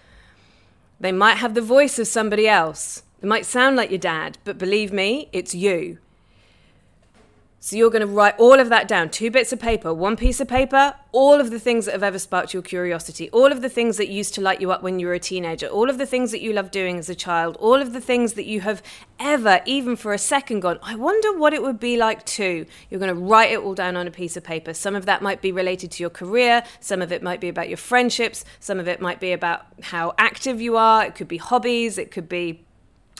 they 1.00 1.12
might 1.12 1.36
have 1.36 1.54
the 1.54 1.60
voice 1.60 1.98
of 1.98 2.06
somebody 2.06 2.48
else. 2.48 3.02
It 3.20 3.26
might 3.26 3.46
sound 3.46 3.76
like 3.76 3.90
your 3.90 3.98
dad, 3.98 4.38
but 4.44 4.58
believe 4.58 4.92
me, 4.92 5.28
it's 5.32 5.54
you. 5.54 5.98
So 7.60 7.74
you're 7.74 7.90
going 7.90 8.06
to 8.06 8.06
write 8.06 8.38
all 8.38 8.60
of 8.60 8.68
that 8.68 8.86
down 8.86 9.10
two 9.10 9.32
bits 9.32 9.52
of 9.52 9.58
paper, 9.58 9.92
one 9.92 10.16
piece 10.16 10.38
of 10.38 10.46
paper, 10.46 10.94
all 11.10 11.40
of 11.40 11.50
the 11.50 11.58
things 11.58 11.86
that 11.86 11.92
have 11.92 12.04
ever 12.04 12.18
sparked 12.18 12.54
your 12.54 12.62
curiosity, 12.62 13.28
all 13.30 13.50
of 13.50 13.62
the 13.62 13.68
things 13.68 13.96
that 13.96 14.08
used 14.08 14.32
to 14.34 14.40
light 14.40 14.60
you 14.60 14.70
up 14.70 14.80
when 14.80 15.00
you 15.00 15.08
were 15.08 15.14
a 15.14 15.18
teenager, 15.18 15.66
all 15.66 15.90
of 15.90 15.98
the 15.98 16.06
things 16.06 16.30
that 16.30 16.40
you 16.40 16.52
loved 16.52 16.70
doing 16.70 16.98
as 16.98 17.10
a 17.10 17.16
child, 17.16 17.56
all 17.56 17.82
of 17.82 17.92
the 17.92 18.00
things 18.00 18.34
that 18.34 18.46
you 18.46 18.60
have 18.60 18.80
ever, 19.18 19.60
even 19.66 19.96
for 19.96 20.12
a 20.12 20.18
second, 20.18 20.60
gone, 20.60 20.78
I 20.84 20.94
wonder 20.94 21.36
what 21.36 21.52
it 21.52 21.60
would 21.60 21.80
be 21.80 21.96
like 21.96 22.24
too. 22.24 22.64
You're 22.90 23.00
going 23.00 23.12
to 23.14 23.20
write 23.20 23.50
it 23.50 23.58
all 23.58 23.74
down 23.74 23.96
on 23.96 24.06
a 24.06 24.12
piece 24.12 24.36
of 24.36 24.44
paper. 24.44 24.72
Some 24.72 24.94
of 24.94 25.06
that 25.06 25.20
might 25.20 25.42
be 25.42 25.50
related 25.50 25.90
to 25.92 26.02
your 26.04 26.10
career, 26.10 26.62
some 26.78 27.02
of 27.02 27.10
it 27.10 27.24
might 27.24 27.40
be 27.40 27.48
about 27.48 27.68
your 27.68 27.76
friendships, 27.76 28.44
some 28.60 28.78
of 28.78 28.86
it 28.86 29.00
might 29.00 29.18
be 29.18 29.32
about 29.32 29.66
how 29.82 30.14
active 30.16 30.60
you 30.60 30.76
are, 30.76 31.06
it 31.06 31.16
could 31.16 31.28
be 31.28 31.38
hobbies, 31.38 31.98
it 31.98 32.12
could 32.12 32.28
be 32.28 32.64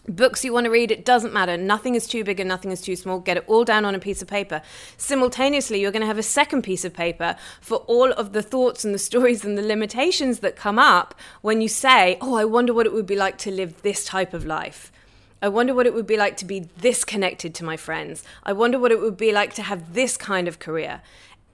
books 0.08 0.44
you 0.44 0.52
want 0.52 0.64
to 0.64 0.70
read, 0.70 0.90
it 0.90 1.04
doesn't 1.04 1.32
matter. 1.32 1.56
Nothing 1.56 1.94
is 1.94 2.06
too 2.06 2.24
big 2.24 2.40
and 2.40 2.48
nothing 2.48 2.70
is 2.70 2.80
too 2.80 2.96
small. 2.96 3.20
Get 3.20 3.36
it 3.36 3.44
all 3.46 3.64
down 3.64 3.84
on 3.84 3.94
a 3.94 3.98
piece 3.98 4.22
of 4.22 4.28
paper. 4.28 4.62
Simultaneously, 4.96 5.80
you're 5.80 5.92
going 5.92 6.00
to 6.00 6.06
have 6.06 6.18
a 6.18 6.22
second 6.22 6.62
piece 6.62 6.84
of 6.84 6.94
paper 6.94 7.36
for 7.60 7.78
all 7.86 8.12
of 8.12 8.32
the 8.32 8.42
thoughts 8.42 8.84
and 8.84 8.94
the 8.94 8.98
stories 8.98 9.44
and 9.44 9.56
the 9.56 9.62
limitations 9.62 10.40
that 10.40 10.56
come 10.56 10.78
up 10.78 11.14
when 11.42 11.60
you 11.60 11.68
say, 11.68 12.16
Oh, 12.20 12.34
I 12.34 12.44
wonder 12.44 12.72
what 12.72 12.86
it 12.86 12.92
would 12.92 13.06
be 13.06 13.16
like 13.16 13.38
to 13.38 13.50
live 13.50 13.82
this 13.82 14.04
type 14.04 14.34
of 14.34 14.44
life. 14.44 14.90
I 15.40 15.48
wonder 15.48 15.74
what 15.74 15.86
it 15.86 15.94
would 15.94 16.06
be 16.06 16.16
like 16.16 16.36
to 16.38 16.44
be 16.44 16.68
this 16.78 17.04
connected 17.04 17.54
to 17.56 17.64
my 17.64 17.76
friends. 17.76 18.24
I 18.42 18.52
wonder 18.52 18.78
what 18.78 18.90
it 18.90 19.00
would 19.00 19.16
be 19.16 19.32
like 19.32 19.54
to 19.54 19.62
have 19.62 19.94
this 19.94 20.16
kind 20.16 20.48
of 20.48 20.58
career. 20.58 21.00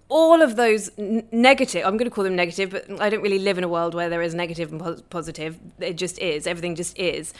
All 0.08 0.40
of 0.40 0.56
those 0.56 0.90
n- 0.96 1.26
negative, 1.32 1.84
I'm 1.84 1.96
going 1.96 2.08
to 2.08 2.14
call 2.14 2.24
them 2.24 2.36
negative, 2.36 2.70
but 2.70 3.00
I 3.00 3.10
don't 3.10 3.22
really 3.22 3.38
live 3.38 3.58
in 3.58 3.64
a 3.64 3.68
world 3.68 3.94
where 3.94 4.08
there 4.08 4.22
is 4.22 4.34
negative 4.34 4.72
and 4.72 4.80
po- 4.80 5.00
positive. 5.10 5.58
It 5.80 5.94
just 5.94 6.18
is. 6.18 6.46
Everything 6.46 6.74
just 6.76 6.98
is 6.98 7.34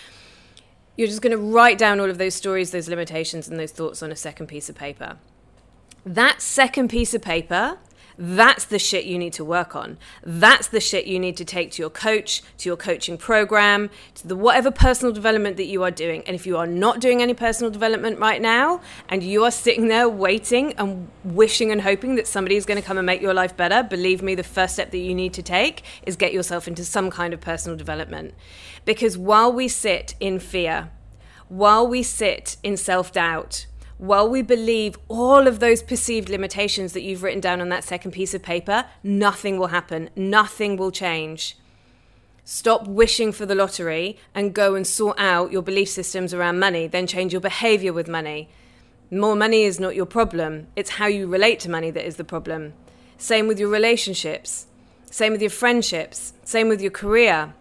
you're 0.97 1.09
just 1.09 1.23
going 1.23 1.33
to 1.33 1.39
write 1.39 1.79
down 1.79 2.01
all 2.01 2.11
of 2.11 2.19
those 2.19 2.35
stories, 2.35 2.71
those 2.71 2.89
limitations, 2.89 3.49
and 3.49 3.59
those 3.59 3.73
thoughts 3.73 4.03
on 4.03 4.13
a 4.13 4.17
second 4.17 4.47
piece 4.47 4.69
of 4.69 4.75
paper. 4.75 5.17
That 6.07 6.41
second 6.41 6.89
piece 6.89 7.15
of 7.15 7.23
paper, 7.23 7.79
that's 8.17 8.65
the 8.65 8.79
shit 8.79 9.05
you 9.05 9.19
need 9.19 9.33
to 9.35 9.45
work 9.45 9.75
on. 9.75 9.99
That's 10.23 10.69
the 10.69 10.81
shit 10.81 11.07
you 11.07 11.19
need 11.19 11.37
to 11.39 11.45
take 11.45 11.73
to 11.73 11.83
your 11.83 11.91
coach, 11.91 12.43
to 12.59 12.69
your 12.69 12.77
coaching 12.77 13.19
program, 13.19 13.91
to 14.15 14.29
the 14.29 14.37
whatever 14.37 14.71
personal 14.71 15.13
development 15.13 15.57
that 15.57 15.67
you 15.67 15.83
are 15.83 15.91
doing. 15.91 16.23
And 16.27 16.35
if 16.35 16.47
you 16.47 16.57
are 16.57 16.67
not 16.67 17.01
doing 17.01 17.23
any 17.23 17.35
personal 17.35 17.71
development 17.71 18.19
right 18.19 18.41
now 18.41 18.81
and 19.09 19.23
you 19.23 19.45
are 19.45 19.51
sitting 19.51 19.89
there 19.89 20.09
waiting 20.09 20.75
and 20.75 21.09
wishing 21.25 21.73
and 21.73 21.81
hoping 21.83 22.15
that 22.15 22.27
somebody 22.27 22.57
is 22.57 22.65
going 22.65 22.81
to 22.81 22.87
come 22.87 22.99
and 22.99 23.07
make 23.07 23.21
your 23.21 23.35
life 23.35 23.57
better, 23.57 23.83
believe 23.83 24.23
me, 24.23 24.35
the 24.35 24.45
first 24.45 24.75
step 24.75 24.91
that 24.93 24.99
you 24.99 25.15
need 25.15 25.33
to 25.35 25.43
take 25.43 25.83
is 26.07 26.17
get 26.17 26.33
yourself 26.33 26.69
into 26.69 26.85
some 26.85 27.11
kind 27.11 27.35
of 27.35 27.41
personal 27.41 27.77
development. 27.77 28.35
Because 28.85 29.19
while 29.19 29.53
we 29.53 29.67
sit 29.67 30.15
in 30.21 30.39
fear, 30.39 30.91
while 31.49 31.87
we 31.87 32.03
sit 32.03 32.57
in 32.63 32.77
self 32.77 33.13
doubt, 33.13 33.67
while 34.05 34.29
we 34.29 34.43
believe 34.43 34.99
all 35.09 35.47
of 35.47 35.61
those 35.61 35.83
perceived 35.83 36.29
limitations 36.29 36.93
that 36.93 37.03
you've 37.03 37.23
written 37.23 37.41
down 37.41 37.63
on 37.63 37.71
that 37.71 37.85
second 37.85 38.11
piece 38.11 38.35
of 38.35 38.43
paper, 38.43 38.85
nothing 39.03 39.59
will 39.59 39.69
happen. 39.69 40.11
Nothing 40.15 40.77
will 40.77 40.91
change. 40.91 41.57
Stop 42.45 42.87
wishing 42.87 43.33
for 43.33 43.47
the 43.47 43.55
lottery 43.55 44.19
and 44.35 44.53
go 44.53 44.75
and 44.75 44.87
sort 44.87 45.19
out 45.19 45.51
your 45.51 45.63
belief 45.63 45.89
systems 45.89 46.35
around 46.35 46.59
money, 46.59 46.87
then 46.87 47.07
change 47.07 47.33
your 47.33 47.41
behavior 47.41 47.95
with 47.95 48.07
money. 48.07 48.51
More 49.11 49.35
money 49.35 49.63
is 49.63 49.81
not 49.81 49.97
your 49.97 50.05
problem, 50.05 50.67
it's 50.77 50.91
how 50.91 51.07
you 51.07 51.27
relate 51.27 51.59
to 51.61 51.71
money 51.71 51.91
that 51.91 52.07
is 52.07 52.17
the 52.17 52.25
problem. 52.25 52.75
Same 53.17 53.47
with 53.47 53.59
your 53.59 53.71
relationships, 53.71 54.67
same 55.11 55.33
with 55.33 55.41
your 55.41 55.51
friendships, 55.51 56.35
same 56.45 56.69
with 56.69 56.83
your 56.83 56.91
career. 56.91 57.55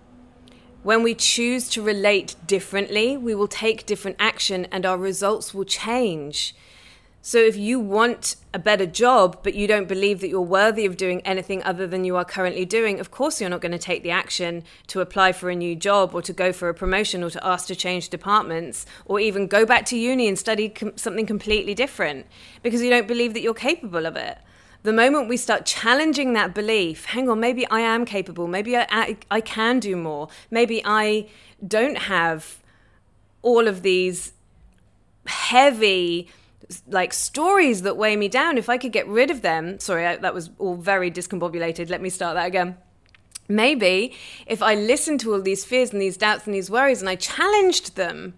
When 0.84 1.02
we 1.02 1.16
choose 1.16 1.70
to 1.70 1.82
relate 1.82 2.36
differently, 2.46 3.16
we 3.16 3.34
will 3.34 3.48
take 3.48 3.86
different 3.86 4.18
action 4.20 4.68
and 4.70 4.86
our 4.86 4.98
results 4.98 5.54
will 5.54 5.64
change. 5.64 6.54
So, 7.22 7.38
if 7.38 7.56
you 7.56 7.80
want 7.80 8.36
a 8.54 8.60
better 8.60 8.86
job, 8.86 9.40
but 9.44 9.54
you 9.54 9.66
don't 9.66 9.88
believe 9.88 10.20
that 10.20 10.28
you're 10.28 10.42
worthy 10.42 10.86
of 10.86 10.98
doing 10.98 11.22
anything 11.22 11.64
other 11.64 11.88
than 11.88 12.04
you 12.04 12.18
are 12.18 12.26
currently 12.26 12.66
doing, 12.66 13.00
of 13.00 13.12
course 13.12 13.40
you're 13.40 13.50
not 13.50 13.62
going 13.62 13.72
to 13.72 13.78
take 13.78 14.04
the 14.04 14.12
action 14.12 14.66
to 14.88 15.00
apply 15.00 15.32
for 15.32 15.50
a 15.50 15.56
new 15.56 15.74
job 15.74 16.14
or 16.14 16.22
to 16.22 16.34
go 16.34 16.52
for 16.52 16.68
a 16.68 16.74
promotion 16.74 17.24
or 17.24 17.30
to 17.30 17.48
ask 17.48 17.68
to 17.68 17.76
change 17.78 18.10
departments 18.10 18.86
or 19.06 19.22
even 19.22 19.48
go 19.48 19.66
back 19.66 19.86
to 19.86 19.98
uni 19.98 20.28
and 20.28 20.38
study 20.38 20.68
com- 20.68 20.98
something 20.98 21.26
completely 21.26 21.74
different 21.74 22.26
because 22.62 22.82
you 22.82 22.90
don't 22.90 23.08
believe 23.08 23.34
that 23.34 23.42
you're 23.42 23.54
capable 23.54 24.06
of 24.06 24.18
it 24.18 24.38
the 24.84 24.94
moment 24.94 25.30
we 25.30 25.38
start 25.38 25.66
challenging 25.66 26.34
that 26.34 26.54
belief, 26.54 27.06
hang 27.06 27.30
on, 27.30 27.40
maybe 27.40 27.66
I 27.68 27.80
am 27.80 28.06
capable, 28.06 28.48
maybe 28.48 28.78
I, 28.78 28.86
I, 28.90 29.18
I 29.32 29.42
can 29.42 29.80
do 29.80 29.96
more, 29.96 30.28
maybe 30.52 30.82
I 30.86 31.28
don't 31.66 31.98
have 31.98 32.60
all 33.42 33.68
of 33.68 33.82
these 33.82 34.34
heavy 35.26 36.28
like 36.88 37.14
stories 37.14 37.84
that 37.84 37.98
weigh 37.98 38.16
me 38.16 38.28
down. 38.28 38.58
If 38.58 38.70
i 38.70 38.78
could 38.78 38.92
get 38.92 39.08
rid 39.08 39.30
of 39.30 39.42
them 39.42 39.80
sorry 39.80 40.06
I, 40.08 40.16
that 40.18 40.34
was 40.34 40.50
all 40.58 40.76
very 40.76 41.12
discombobulated. 41.12 41.90
Let 41.90 42.02
me 42.02 42.10
start 42.10 42.36
that 42.36 42.48
again. 42.48 42.78
Maybe 43.48 44.14
if 44.48 44.62
i 44.62 44.74
listened 44.74 45.20
to 45.22 45.34
all 45.34 45.42
these 45.42 45.66
fears 45.66 45.92
and 45.92 46.02
these 46.02 46.18
doubts 46.18 46.46
and 46.46 46.56
these 46.56 46.70
worries 46.70 47.02
and 47.02 47.10
i 47.10 47.16
challenged 47.16 47.96
them 47.96 48.34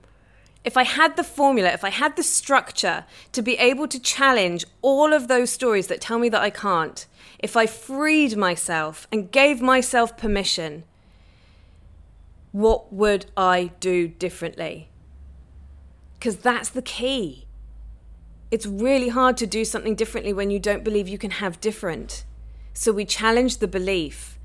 if 0.66 0.76
I 0.76 0.84
had 0.84 1.16
the 1.16 1.24
formula, 1.24 1.70
if 1.70 1.84
I 1.84 1.92
had 1.92 2.16
the 2.16 2.24
structure 2.24 3.06
to 3.34 3.42
be 3.44 3.56
able 3.58 3.88
to 3.88 4.00
challenge 4.00 4.66
all 4.82 5.14
of 5.14 5.28
those 5.28 5.52
stories 5.52 5.88
that 5.88 6.02
tell 6.02 6.18
me 6.18 6.28
that 6.30 6.42
I 6.42 6.50
can't, 6.50 7.06
if 7.38 7.56
I 7.56 7.68
freed 7.68 8.36
myself 8.36 9.08
and 9.12 9.32
gave 9.32 9.62
myself 9.62 10.18
permission, 10.18 10.84
what 12.52 12.92
would 12.92 13.28
I 13.38 13.72
do 13.80 14.08
differently? 14.08 14.90
Because 16.18 16.38
that's 16.38 16.70
the 16.70 16.82
key. 16.82 17.46
It's 18.50 18.66
really 18.66 19.10
hard 19.10 19.38
to 19.38 19.46
do 19.46 19.66
something 19.66 19.94
differently 19.94 20.34
when 20.34 20.50
you 20.50 20.58
don't 20.58 20.84
believe 20.84 21.08
you 21.08 21.20
can 21.20 21.32
have 21.32 21.62
different. 21.62 22.26
So 22.74 22.92
we 22.92 23.06
challenge 23.06 23.60
the 23.60 23.68
belief. 23.68 24.40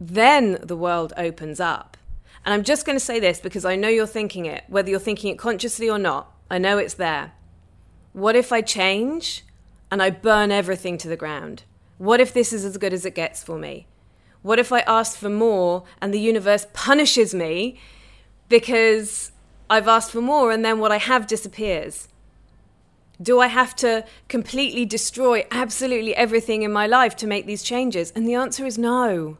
Then 0.00 0.58
the 0.62 0.76
world 0.76 1.12
opens 1.16 1.58
up. 1.58 1.95
And 2.46 2.54
I'm 2.54 2.62
just 2.62 2.86
going 2.86 2.96
to 2.96 3.04
say 3.04 3.18
this 3.18 3.40
because 3.40 3.64
I 3.64 3.74
know 3.74 3.88
you're 3.88 4.06
thinking 4.06 4.46
it, 4.46 4.62
whether 4.68 4.88
you're 4.88 5.00
thinking 5.00 5.32
it 5.32 5.36
consciously 5.36 5.90
or 5.90 5.98
not. 5.98 6.32
I 6.48 6.58
know 6.58 6.78
it's 6.78 6.94
there. 6.94 7.32
What 8.12 8.36
if 8.36 8.52
I 8.52 8.62
change 8.62 9.44
and 9.90 10.00
I 10.00 10.10
burn 10.10 10.52
everything 10.52 10.96
to 10.98 11.08
the 11.08 11.16
ground? 11.16 11.64
What 11.98 12.20
if 12.20 12.32
this 12.32 12.52
is 12.52 12.64
as 12.64 12.78
good 12.78 12.92
as 12.92 13.04
it 13.04 13.16
gets 13.16 13.42
for 13.42 13.58
me? 13.58 13.88
What 14.42 14.60
if 14.60 14.70
I 14.70 14.80
ask 14.80 15.18
for 15.18 15.28
more 15.28 15.82
and 16.00 16.14
the 16.14 16.20
universe 16.20 16.68
punishes 16.72 17.34
me 17.34 17.80
because 18.48 19.32
I've 19.68 19.88
asked 19.88 20.12
for 20.12 20.20
more 20.20 20.52
and 20.52 20.64
then 20.64 20.78
what 20.78 20.92
I 20.92 20.98
have 20.98 21.26
disappears? 21.26 22.06
Do 23.20 23.40
I 23.40 23.48
have 23.48 23.74
to 23.76 24.04
completely 24.28 24.84
destroy 24.84 25.44
absolutely 25.50 26.14
everything 26.14 26.62
in 26.62 26.72
my 26.72 26.86
life 26.86 27.16
to 27.16 27.26
make 27.26 27.46
these 27.46 27.64
changes? 27.64 28.12
And 28.12 28.24
the 28.24 28.34
answer 28.34 28.64
is 28.64 28.78
no. 28.78 29.38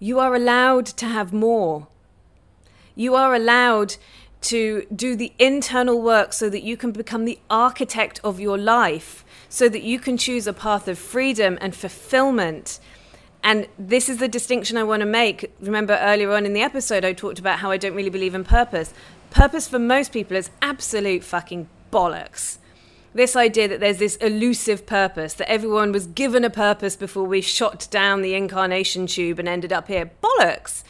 You 0.00 0.18
are 0.18 0.34
allowed 0.34 0.86
to 0.86 1.06
have 1.06 1.32
more. 1.32 1.86
You 2.98 3.14
are 3.14 3.32
allowed 3.32 3.94
to 4.40 4.84
do 4.92 5.14
the 5.14 5.32
internal 5.38 6.02
work 6.02 6.32
so 6.32 6.50
that 6.50 6.64
you 6.64 6.76
can 6.76 6.90
become 6.90 7.26
the 7.26 7.38
architect 7.48 8.20
of 8.24 8.40
your 8.40 8.58
life, 8.58 9.24
so 9.48 9.68
that 9.68 9.84
you 9.84 10.00
can 10.00 10.16
choose 10.16 10.48
a 10.48 10.52
path 10.52 10.88
of 10.88 10.98
freedom 10.98 11.58
and 11.60 11.76
fulfillment. 11.76 12.80
And 13.44 13.68
this 13.78 14.08
is 14.08 14.16
the 14.16 14.26
distinction 14.26 14.76
I 14.76 14.82
want 14.82 14.98
to 15.02 15.06
make. 15.06 15.48
Remember 15.60 15.96
earlier 16.00 16.32
on 16.32 16.44
in 16.44 16.54
the 16.54 16.60
episode, 16.60 17.04
I 17.04 17.12
talked 17.12 17.38
about 17.38 17.60
how 17.60 17.70
I 17.70 17.76
don't 17.76 17.94
really 17.94 18.10
believe 18.10 18.34
in 18.34 18.42
purpose. 18.42 18.92
Purpose 19.30 19.68
for 19.68 19.78
most 19.78 20.12
people 20.12 20.36
is 20.36 20.50
absolute 20.60 21.22
fucking 21.22 21.68
bollocks. 21.92 22.58
This 23.14 23.36
idea 23.36 23.68
that 23.68 23.78
there's 23.78 23.98
this 23.98 24.16
elusive 24.16 24.86
purpose, 24.86 25.34
that 25.34 25.48
everyone 25.48 25.92
was 25.92 26.08
given 26.08 26.42
a 26.42 26.50
purpose 26.50 26.96
before 26.96 27.24
we 27.24 27.42
shot 27.42 27.86
down 27.92 28.22
the 28.22 28.34
incarnation 28.34 29.06
tube 29.06 29.38
and 29.38 29.48
ended 29.48 29.72
up 29.72 29.86
here. 29.86 30.10
Bollocks. 30.20 30.82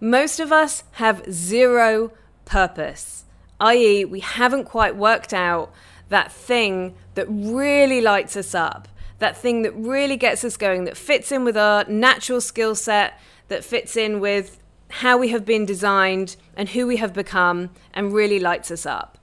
Most 0.00 0.40
of 0.40 0.50
us 0.50 0.82
have 0.92 1.30
zero 1.30 2.12
purpose, 2.46 3.24
i.e., 3.60 4.04
we 4.06 4.20
haven't 4.20 4.64
quite 4.64 4.96
worked 4.96 5.34
out 5.34 5.72
that 6.08 6.32
thing 6.32 6.94
that 7.14 7.26
really 7.28 8.00
lights 8.00 8.34
us 8.34 8.54
up, 8.54 8.88
that 9.18 9.36
thing 9.36 9.60
that 9.62 9.72
really 9.72 10.16
gets 10.16 10.42
us 10.42 10.56
going, 10.56 10.84
that 10.84 10.96
fits 10.96 11.30
in 11.30 11.44
with 11.44 11.56
our 11.56 11.84
natural 11.84 12.40
skill 12.40 12.74
set, 12.74 13.20
that 13.48 13.62
fits 13.62 13.94
in 13.94 14.20
with 14.20 14.58
how 14.88 15.18
we 15.18 15.28
have 15.28 15.44
been 15.44 15.66
designed 15.66 16.36
and 16.56 16.70
who 16.70 16.86
we 16.86 16.96
have 16.96 17.12
become, 17.12 17.68
and 17.92 18.12
really 18.12 18.40
lights 18.40 18.70
us 18.70 18.86
up. 18.86 19.18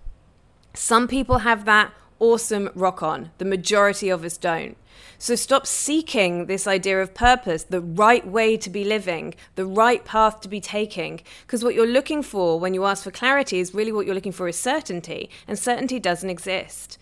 Some 0.75 1.07
people 1.07 1.39
have 1.39 1.65
that 1.65 1.91
awesome 2.19 2.69
rock 2.75 3.01
on, 3.01 3.31
the 3.38 3.45
majority 3.45 4.09
of 4.09 4.24
us 4.24 4.38
don't. 4.38 4.77
So 5.19 5.36
stop 5.36 5.65
seeking 5.65 6.45
this 6.45 6.67
idea 6.67 7.01
of 7.01 7.13
purpose, 7.13 7.63
the 7.63 7.81
right 7.81 8.25
way 8.25 8.55
to 8.57 8.69
be 8.69 8.83
living, 8.83 9.33
the 9.55 9.65
right 9.65 10.05
path 10.05 10.41
to 10.41 10.47
be 10.47 10.62
taking. 10.62 11.21
Because 11.41 11.63
what 11.63 11.74
you're 11.74 11.88
looking 11.88 12.21
for 12.21 12.59
when 12.59 12.74
you 12.75 12.86
ask 12.86 13.03
for 13.03 13.12
clarity 13.12 13.59
is 13.59 13.74
really 13.74 13.91
what 13.91 14.05
you're 14.05 14.15
looking 14.15 14.31
for 14.31 14.47
is 14.47 14.59
certainty, 14.59 15.29
and 15.47 15.57
certainty 15.57 16.00
doesn't 16.00 16.29
exist. 16.29 17.00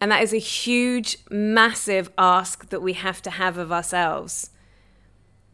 And 0.00 0.10
that 0.10 0.22
is 0.22 0.32
a 0.32 0.38
huge, 0.38 1.18
massive 1.30 2.10
ask 2.18 2.70
that 2.70 2.82
we 2.82 2.94
have 2.94 3.22
to 3.22 3.30
have 3.30 3.58
of 3.58 3.70
ourselves. 3.70 4.50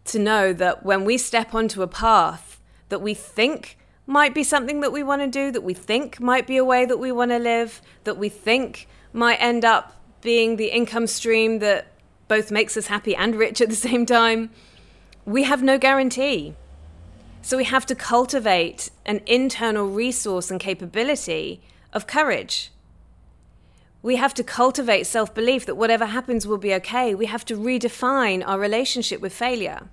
To 0.06 0.18
know 0.18 0.52
that 0.52 0.84
when 0.84 1.04
we 1.04 1.18
step 1.18 1.54
onto 1.54 1.82
a 1.82 1.88
path 1.88 2.60
that 2.88 3.02
we 3.02 3.12
think 3.12 3.76
might 4.06 4.34
be 4.34 4.44
something 4.44 4.80
that 4.80 4.92
we 4.92 5.02
want 5.02 5.22
to 5.22 5.26
do, 5.26 5.50
that 5.50 5.62
we 5.62 5.74
think 5.74 6.20
might 6.20 6.46
be 6.46 6.56
a 6.56 6.64
way 6.64 6.84
that 6.86 6.98
we 6.98 7.10
want 7.10 7.32
to 7.32 7.38
live, 7.38 7.82
that 8.04 8.16
we 8.16 8.28
think 8.28 8.88
might 9.12 9.36
end 9.36 9.64
up 9.64 10.00
being 10.22 10.56
the 10.56 10.68
income 10.68 11.06
stream 11.06 11.58
that 11.58 11.86
both 12.28 12.50
makes 12.50 12.76
us 12.76 12.86
happy 12.86 13.14
and 13.14 13.34
rich 13.34 13.60
at 13.60 13.68
the 13.68 13.76
same 13.88 14.06
time, 14.06 14.50
we 15.24 15.42
have 15.42 15.62
no 15.62 15.78
guarantee. 15.78 16.54
So 17.42 17.56
we 17.56 17.64
have 17.64 17.86
to 17.86 17.94
cultivate 17.94 18.90
an 19.04 19.20
internal 19.26 19.86
resource 19.86 20.50
and 20.50 20.58
capability 20.58 21.60
of 21.92 22.06
courage. 22.06 22.72
We 24.02 24.16
have 24.16 24.34
to 24.34 24.44
cultivate 24.44 25.04
self 25.06 25.34
belief 25.34 25.66
that 25.66 25.76
whatever 25.76 26.06
happens 26.06 26.46
will 26.46 26.58
be 26.58 26.74
okay. 26.74 27.14
We 27.14 27.26
have 27.26 27.44
to 27.46 27.56
redefine 27.56 28.42
our 28.46 28.58
relationship 28.58 29.20
with 29.20 29.32
failure. 29.32 29.88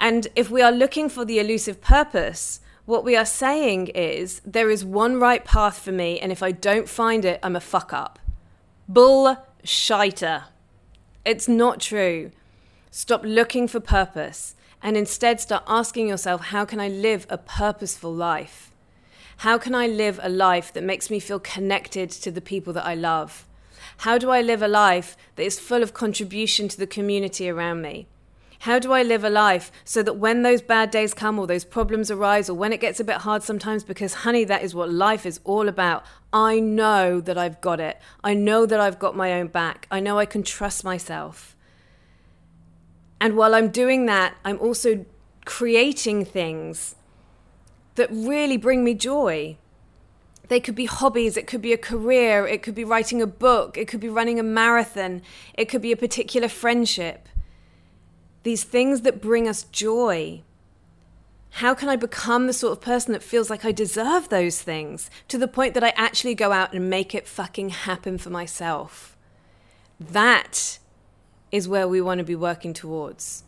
And 0.00 0.28
if 0.34 0.50
we 0.50 0.62
are 0.62 0.72
looking 0.72 1.08
for 1.08 1.24
the 1.24 1.38
elusive 1.38 1.80
purpose, 1.80 2.60
what 2.90 3.04
we 3.04 3.14
are 3.14 3.24
saying 3.24 3.86
is 3.86 4.42
there 4.44 4.68
is 4.68 4.84
one 4.84 5.20
right 5.20 5.44
path 5.44 5.78
for 5.78 5.92
me, 5.92 6.18
and 6.18 6.32
if 6.32 6.42
I 6.42 6.50
don't 6.50 6.88
find 6.88 7.24
it, 7.24 7.38
I'm 7.40 7.54
a 7.54 7.60
fuck 7.60 7.92
up. 7.92 8.18
bull 8.88 9.36
Bullshiter. 9.62 10.46
It's 11.24 11.46
not 11.46 11.80
true. 11.80 12.32
Stop 12.90 13.22
looking 13.24 13.68
for 13.68 13.78
purpose 13.78 14.56
and 14.82 14.96
instead 14.96 15.40
start 15.40 15.62
asking 15.68 16.08
yourself, 16.08 16.46
how 16.46 16.64
can 16.64 16.80
I 16.80 16.88
live 16.88 17.28
a 17.30 17.38
purposeful 17.38 18.12
life? 18.12 18.72
How 19.38 19.56
can 19.56 19.74
I 19.74 19.86
live 19.86 20.18
a 20.20 20.28
life 20.28 20.72
that 20.72 20.82
makes 20.82 21.10
me 21.10 21.20
feel 21.20 21.38
connected 21.38 22.10
to 22.10 22.32
the 22.32 22.40
people 22.40 22.72
that 22.72 22.86
I 22.86 22.96
love? 22.96 23.46
How 23.98 24.18
do 24.18 24.30
I 24.30 24.42
live 24.42 24.62
a 24.62 24.68
life 24.68 25.16
that 25.36 25.44
is 25.44 25.60
full 25.60 25.84
of 25.84 25.94
contribution 25.94 26.66
to 26.66 26.78
the 26.78 26.88
community 26.88 27.48
around 27.48 27.82
me? 27.82 28.08
How 28.64 28.78
do 28.78 28.92
I 28.92 29.02
live 29.02 29.24
a 29.24 29.30
life 29.30 29.72
so 29.86 30.02
that 30.02 30.18
when 30.18 30.42
those 30.42 30.60
bad 30.60 30.90
days 30.90 31.14
come 31.14 31.38
or 31.38 31.46
those 31.46 31.64
problems 31.64 32.10
arise 32.10 32.50
or 32.50 32.54
when 32.54 32.74
it 32.74 32.80
gets 32.80 33.00
a 33.00 33.04
bit 33.04 33.16
hard 33.16 33.42
sometimes, 33.42 33.84
because 33.84 34.12
honey, 34.12 34.44
that 34.44 34.62
is 34.62 34.74
what 34.74 34.92
life 34.92 35.24
is 35.24 35.40
all 35.44 35.66
about. 35.66 36.04
I 36.30 36.60
know 36.60 37.22
that 37.22 37.38
I've 37.38 37.62
got 37.62 37.80
it. 37.80 37.98
I 38.22 38.34
know 38.34 38.66
that 38.66 38.78
I've 38.78 38.98
got 38.98 39.16
my 39.16 39.32
own 39.32 39.46
back. 39.46 39.86
I 39.90 40.00
know 40.00 40.18
I 40.18 40.26
can 40.26 40.42
trust 40.42 40.84
myself. 40.84 41.56
And 43.18 43.34
while 43.34 43.54
I'm 43.54 43.70
doing 43.70 44.04
that, 44.06 44.34
I'm 44.44 44.58
also 44.58 45.06
creating 45.46 46.26
things 46.26 46.96
that 47.94 48.10
really 48.10 48.58
bring 48.58 48.84
me 48.84 48.92
joy. 48.92 49.56
They 50.48 50.60
could 50.60 50.74
be 50.74 50.84
hobbies, 50.84 51.38
it 51.38 51.46
could 51.46 51.62
be 51.62 51.72
a 51.72 51.78
career, 51.78 52.46
it 52.46 52.62
could 52.62 52.74
be 52.74 52.84
writing 52.84 53.22
a 53.22 53.26
book, 53.26 53.78
it 53.78 53.88
could 53.88 54.00
be 54.00 54.08
running 54.10 54.38
a 54.38 54.42
marathon, 54.42 55.22
it 55.54 55.70
could 55.70 55.80
be 55.80 55.92
a 55.92 55.96
particular 55.96 56.48
friendship 56.48 57.26
these 58.42 58.64
things 58.64 59.02
that 59.02 59.20
bring 59.20 59.48
us 59.48 59.64
joy. 59.64 60.42
How 61.54 61.74
can 61.74 61.88
I 61.88 61.96
become 61.96 62.46
the 62.46 62.52
sort 62.52 62.72
of 62.72 62.80
person 62.80 63.12
that 63.12 63.22
feels 63.22 63.50
like 63.50 63.64
I 63.64 63.72
deserve 63.72 64.28
those 64.28 64.62
things 64.62 65.10
to 65.28 65.36
the 65.36 65.48
point 65.48 65.74
that 65.74 65.84
I 65.84 65.92
actually 65.96 66.34
go 66.34 66.52
out 66.52 66.72
and 66.72 66.88
make 66.88 67.14
it 67.14 67.26
fucking 67.26 67.70
happen 67.70 68.18
for 68.18 68.30
myself? 68.30 69.16
That 69.98 70.78
is 71.50 71.68
where 71.68 71.88
we 71.88 72.00
want 72.00 72.18
to 72.18 72.24
be 72.24 72.36
working 72.36 72.72
towards. 72.72 73.44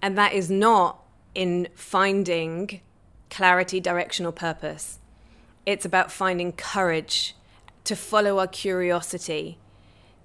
And 0.00 0.16
that 0.18 0.32
is 0.32 0.50
not 0.50 1.04
in 1.34 1.68
finding 1.74 2.80
clarity, 3.30 3.80
direction, 3.80 4.26
or 4.26 4.32
purpose. 4.32 4.98
It's 5.64 5.84
about 5.84 6.10
finding 6.10 6.52
courage 6.52 7.36
to 7.84 7.94
follow 7.94 8.38
our 8.38 8.46
curiosity, 8.46 9.58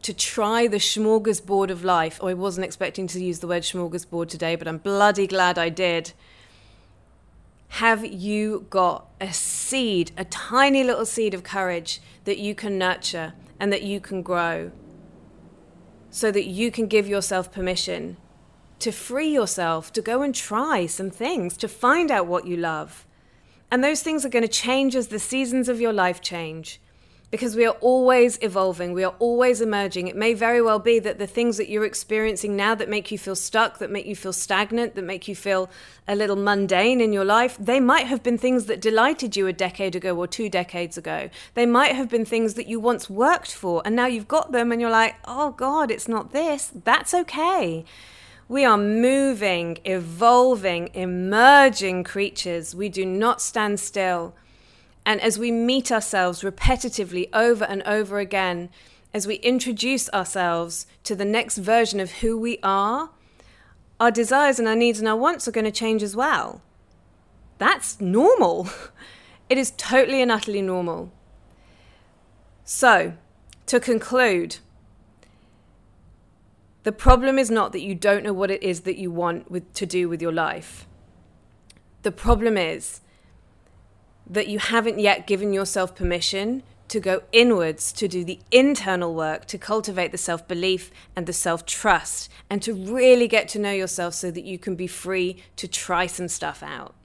to 0.01 0.13
try 0.13 0.67
the 0.67 0.77
smorgasbord 0.77 1.69
of 1.69 1.83
life. 1.83 2.19
Oh, 2.21 2.27
I 2.27 2.33
wasn't 2.33 2.65
expecting 2.65 3.07
to 3.07 3.23
use 3.23 3.39
the 3.39 3.47
word 3.47 3.63
smorgasbord 3.63 4.29
today, 4.29 4.55
but 4.55 4.67
I'm 4.67 4.77
bloody 4.77 5.27
glad 5.27 5.57
I 5.57 5.69
did. 5.69 6.13
Have 7.69 8.05
you 8.05 8.65
got 8.69 9.07
a 9.19 9.33
seed, 9.33 10.12
a 10.17 10.25
tiny 10.25 10.83
little 10.83 11.05
seed 11.05 11.33
of 11.33 11.43
courage 11.43 12.01
that 12.23 12.38
you 12.38 12.55
can 12.55 12.77
nurture 12.77 13.33
and 13.60 13.73
that 13.73 13.83
you 13.83 13.99
can 13.99 14.21
grow 14.21 14.71
so 16.10 16.31
that 16.31 16.45
you 16.45 16.71
can 16.71 16.88
give 16.88 17.07
yourself 17.07 17.51
permission 17.51 18.17
to 18.79 18.91
free 18.91 19.29
yourself, 19.29 19.91
to 19.93 20.01
go 20.01 20.21
and 20.21 20.33
try 20.33 20.86
some 20.86 21.10
things, 21.10 21.57
to 21.57 21.67
find 21.67 22.12
out 22.12 22.27
what 22.27 22.47
you 22.47 22.55
love? 22.55 23.05
And 23.69 23.83
those 23.83 24.01
things 24.01 24.25
are 24.25 24.29
going 24.29 24.43
to 24.43 24.47
change 24.47 24.95
as 24.95 25.07
the 25.07 25.19
seasons 25.19 25.67
of 25.67 25.81
your 25.81 25.91
life 25.91 26.21
change 26.21 26.79
because 27.29 27.57
we 27.57 27.65
are 27.65 27.75
always 27.81 28.37
evolving, 28.41 28.93
we 28.93 29.03
are 29.03 29.15
always 29.19 29.59
emerging. 29.59 30.07
It 30.07 30.15
may 30.15 30.33
very 30.33 30.61
well 30.61 30.79
be 30.79 30.99
that 30.99 31.19
the 31.19 31.27
things 31.27 31.57
that 31.57 31.69
you're 31.69 31.85
experiencing 31.85 32.55
now 32.55 32.73
that 32.75 32.87
make 32.87 33.11
you 33.11 33.17
feel 33.17 33.35
stuck, 33.35 33.79
that 33.79 33.91
make 33.91 34.05
you 34.05 34.15
feel 34.15 34.31
stagnant, 34.31 34.95
that 34.95 35.03
make 35.03 35.27
you 35.27 35.35
feel 35.35 35.69
a 36.07 36.15
little 36.15 36.37
mundane 36.37 37.01
in 37.01 37.11
your 37.11 37.25
life, 37.25 37.57
they 37.59 37.81
might 37.81 38.07
have 38.07 38.23
been 38.23 38.37
things 38.37 38.65
that 38.65 38.79
delighted 38.79 39.35
you 39.35 39.45
a 39.47 39.53
decade 39.53 39.95
ago 39.95 40.15
or 40.15 40.25
two 40.25 40.47
decades 40.49 40.97
ago. 40.97 41.29
They 41.53 41.65
might 41.65 41.95
have 41.95 42.07
been 42.07 42.23
things 42.23 42.53
that 42.53 42.67
you 42.67 42.79
once 42.79 43.09
worked 43.09 43.51
for, 43.51 43.81
and 43.83 43.93
now 43.93 44.05
you've 44.05 44.29
got 44.29 44.53
them 44.53 44.71
and 44.71 44.79
you're 44.79 44.89
like, 44.89 45.15
oh 45.25 45.51
God, 45.51 45.91
it's 45.91 46.07
not 46.07 46.31
this. 46.31 46.71
That's 46.85 47.13
okay. 47.13 47.83
We 48.47 48.63
are 48.63 48.77
moving, 48.77 49.79
evolving, 49.83 50.91
emerging 50.93 52.05
creatures. 52.05 52.73
We 52.73 52.87
do 52.87 53.05
not 53.05 53.41
stand 53.41 53.81
still. 53.81 54.33
And 55.08 55.22
as 55.22 55.39
we 55.39 55.52
meet 55.52 55.89
ourselves 55.89 56.41
repetitively 56.41 57.30
over 57.32 57.63
and 57.63 57.82
over 57.84 58.20
again, 58.20 58.70
as 59.13 59.26
we 59.26 59.36
introduce 59.36 60.10
ourselves 60.10 60.86
to 61.06 61.15
the 61.15 61.24
next 61.24 61.60
version 61.60 62.02
of 62.02 62.12
who 62.12 62.38
we 62.38 62.60
are, 62.62 63.12
our 64.02 64.12
desires 64.12 64.60
and 64.60 64.67
our 64.67 64.76
needs 64.76 65.00
and 65.00 65.08
our 65.08 65.15
wants 65.15 65.48
are 65.48 65.54
going 65.54 65.63
to 65.63 65.72
change 65.72 66.04
as 66.04 66.13
well. 66.13 66.62
That's 67.58 68.00
normal. 68.02 68.70
It 69.50 69.58
is 69.58 69.72
totally 69.78 70.22
and 70.22 70.30
utterly 70.30 70.62
normal. 70.62 71.10
So, 72.65 73.13
to 73.67 73.80
conclude, 73.80 74.58
the 76.84 76.91
problem 76.91 77.39
is 77.39 77.50
not 77.50 77.72
that 77.72 77.80
you 77.80 77.96
don't 77.96 78.26
know 78.26 78.34
what 78.34 78.52
it 78.52 78.62
is 78.62 78.82
that 78.82 78.98
you 78.98 79.10
want 79.10 79.50
with, 79.50 79.72
to 79.76 79.86
do 79.86 80.10
with 80.10 80.22
your 80.22 80.34
life. 80.34 80.86
The 82.02 82.12
problem 82.12 82.58
is 82.58 83.00
that 84.29 84.47
you 84.47 84.59
haven't 84.59 84.99
yet 84.99 85.27
given 85.27 85.53
yourself 85.53 85.95
permission 85.95 86.63
to 86.87 86.99
go 86.99 87.21
inwards, 87.31 87.91
to 87.91 88.07
do 88.07 88.23
the 88.23 88.39
internal 88.51 89.13
work, 89.13 89.45
to 89.45 89.57
cultivate 89.57 90.11
the 90.11 90.17
self 90.17 90.47
belief 90.47 90.91
and 91.15 91.25
the 91.25 91.33
self 91.33 91.65
trust, 91.65 92.29
and 92.49 92.61
to 92.61 92.73
really 92.73 93.27
get 93.27 93.47
to 93.49 93.59
know 93.59 93.71
yourself 93.71 94.13
so 94.13 94.31
that 94.31 94.45
you 94.45 94.57
can 94.57 94.75
be 94.75 94.87
free 94.87 95.43
to 95.57 95.67
try 95.67 96.07
some 96.07 96.27
stuff 96.27 96.63
out. 96.63 96.95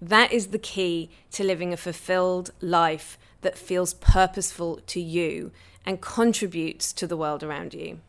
That 0.00 0.32
is 0.32 0.48
the 0.48 0.58
key 0.58 1.10
to 1.32 1.44
living 1.44 1.72
a 1.72 1.76
fulfilled 1.76 2.52
life 2.60 3.18
that 3.40 3.58
feels 3.58 3.94
purposeful 3.94 4.80
to 4.86 5.00
you 5.00 5.52
and 5.84 6.00
contributes 6.00 6.92
to 6.92 7.06
the 7.06 7.16
world 7.16 7.42
around 7.42 7.74
you. 7.74 8.00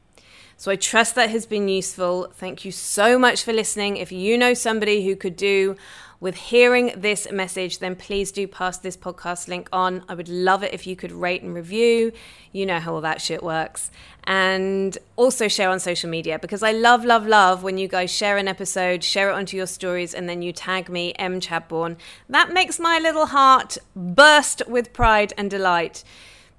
So 0.59 0.71
I 0.71 0.75
trust 0.75 1.13
that 1.15 1.29
has 1.29 1.45
been 1.45 1.67
useful. 1.67 2.31
Thank 2.33 2.65
you 2.65 2.71
so 2.71 3.19
much 3.19 3.43
for 3.43 3.53
listening. 3.53 3.97
If 3.97 4.11
you 4.11 4.37
know 4.39 4.55
somebody 4.55 5.05
who 5.05 5.15
could 5.15 5.35
do 5.35 5.75
with 6.19 6.36
hearing 6.36 6.93
this 6.95 7.32
message, 7.32 7.80
then 7.80 7.95
please 7.95 8.32
do 8.32 8.47
pass 8.47 8.77
this 8.77 8.97
podcast 8.97 9.47
link 9.47 9.69
on. 9.71 10.03
I 10.10 10.15
would 10.15 10.30
love 10.30 10.63
it 10.63 10.73
if 10.73 10.88
you 10.88 10.95
could 10.95 11.12
rate 11.12 11.43
and 11.43 11.53
review. 11.53 12.12
You 12.51 12.65
know 12.65 12.80
how 12.80 12.95
all 12.95 13.01
that 13.01 13.21
shit 13.21 13.43
works. 13.43 13.91
And 14.23 14.97
also 15.15 15.47
share 15.47 15.69
on 15.69 15.80
social 15.80 16.10
media 16.10 16.39
because 16.39 16.63
I 16.63 16.71
love, 16.71 17.06
love, 17.06 17.27
love 17.27 17.63
when 17.63 17.77
you 17.77 17.88
guys 17.88 18.12
share 18.12 18.38
an 18.38 18.47
episode, 18.47 19.03
share 19.03 19.30
it 19.30 19.34
onto 19.34 19.56
your 19.56 19.67
stories, 19.67 20.13
and 20.13 20.27
then 20.27 20.41
you 20.41 20.51
tag 20.51 20.89
me, 20.89 21.13
M. 21.17 21.39
Chadbourne. 21.39 21.97
That 22.27 22.51
makes 22.51 22.80
my 22.80 22.99
little 22.99 23.27
heart 23.27 23.77
burst 23.95 24.63
with 24.67 24.93
pride 24.93 25.34
and 25.38 25.49
delight. 25.49 26.03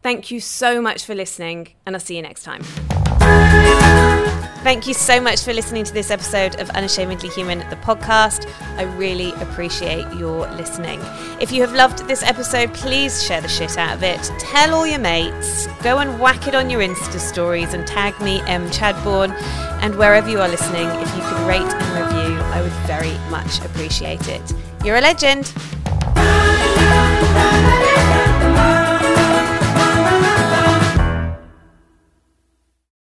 Thank 0.03 0.31
you 0.31 0.41
so 0.41 0.81
much 0.81 1.05
for 1.05 1.15
listening, 1.15 1.75
and 1.85 1.97
I'll 1.97 2.01
see 2.01 2.17
you 2.17 2.23
next 2.23 2.45
time. 2.45 2.63
Thank 4.63 4.87
you 4.87 4.93
so 4.93 5.21
much 5.21 5.45
for 5.45 5.55
listening 5.55 5.85
to 5.85 5.95
this 5.95 6.11
episode 6.11 6.61
of 6.61 6.69
Unashamedly 6.71 7.29
Human, 7.31 7.61
the 7.71 7.77
podcast. 7.77 8.53
I 8.77 8.83
really 8.97 9.33
appreciate 9.35 10.13
your 10.15 10.51
listening. 10.53 11.01
If 11.41 11.53
you 11.53 11.63
have 11.63 11.73
loved 11.73 12.07
this 12.09 12.23
episode, 12.23 12.75
please 12.75 13.23
share 13.23 13.41
the 13.41 13.49
shit 13.49 13.79
out 13.79 13.95
of 13.95 14.03
it. 14.03 14.21
Tell 14.39 14.75
all 14.75 14.87
your 14.87 14.99
mates. 14.99 15.69
Go 15.83 15.99
and 15.99 16.21
whack 16.21 16.49
it 16.49 16.55
on 16.55 16.69
your 16.69 16.81
Insta 16.81 17.21
stories 17.21 17.73
and 17.73 17.87
tag 17.87 18.21
me, 18.21 18.41
M. 18.43 18.69
Chadbourne. 18.71 19.33
And 19.81 19.95
wherever 19.95 20.29
you 20.29 20.41
are 20.41 20.49
listening, 20.49 20.89
if 20.89 21.17
you 21.17 21.23
could 21.23 21.47
rate 21.47 21.63
and 21.63 22.05
review, 22.05 22.37
I 22.41 22.61
would 22.61 22.73
very 22.87 23.17
much 23.31 23.65
appreciate 23.65 24.29
it. 24.29 24.53
You're 24.85 24.97
a 24.97 25.01
legend. 25.01 25.55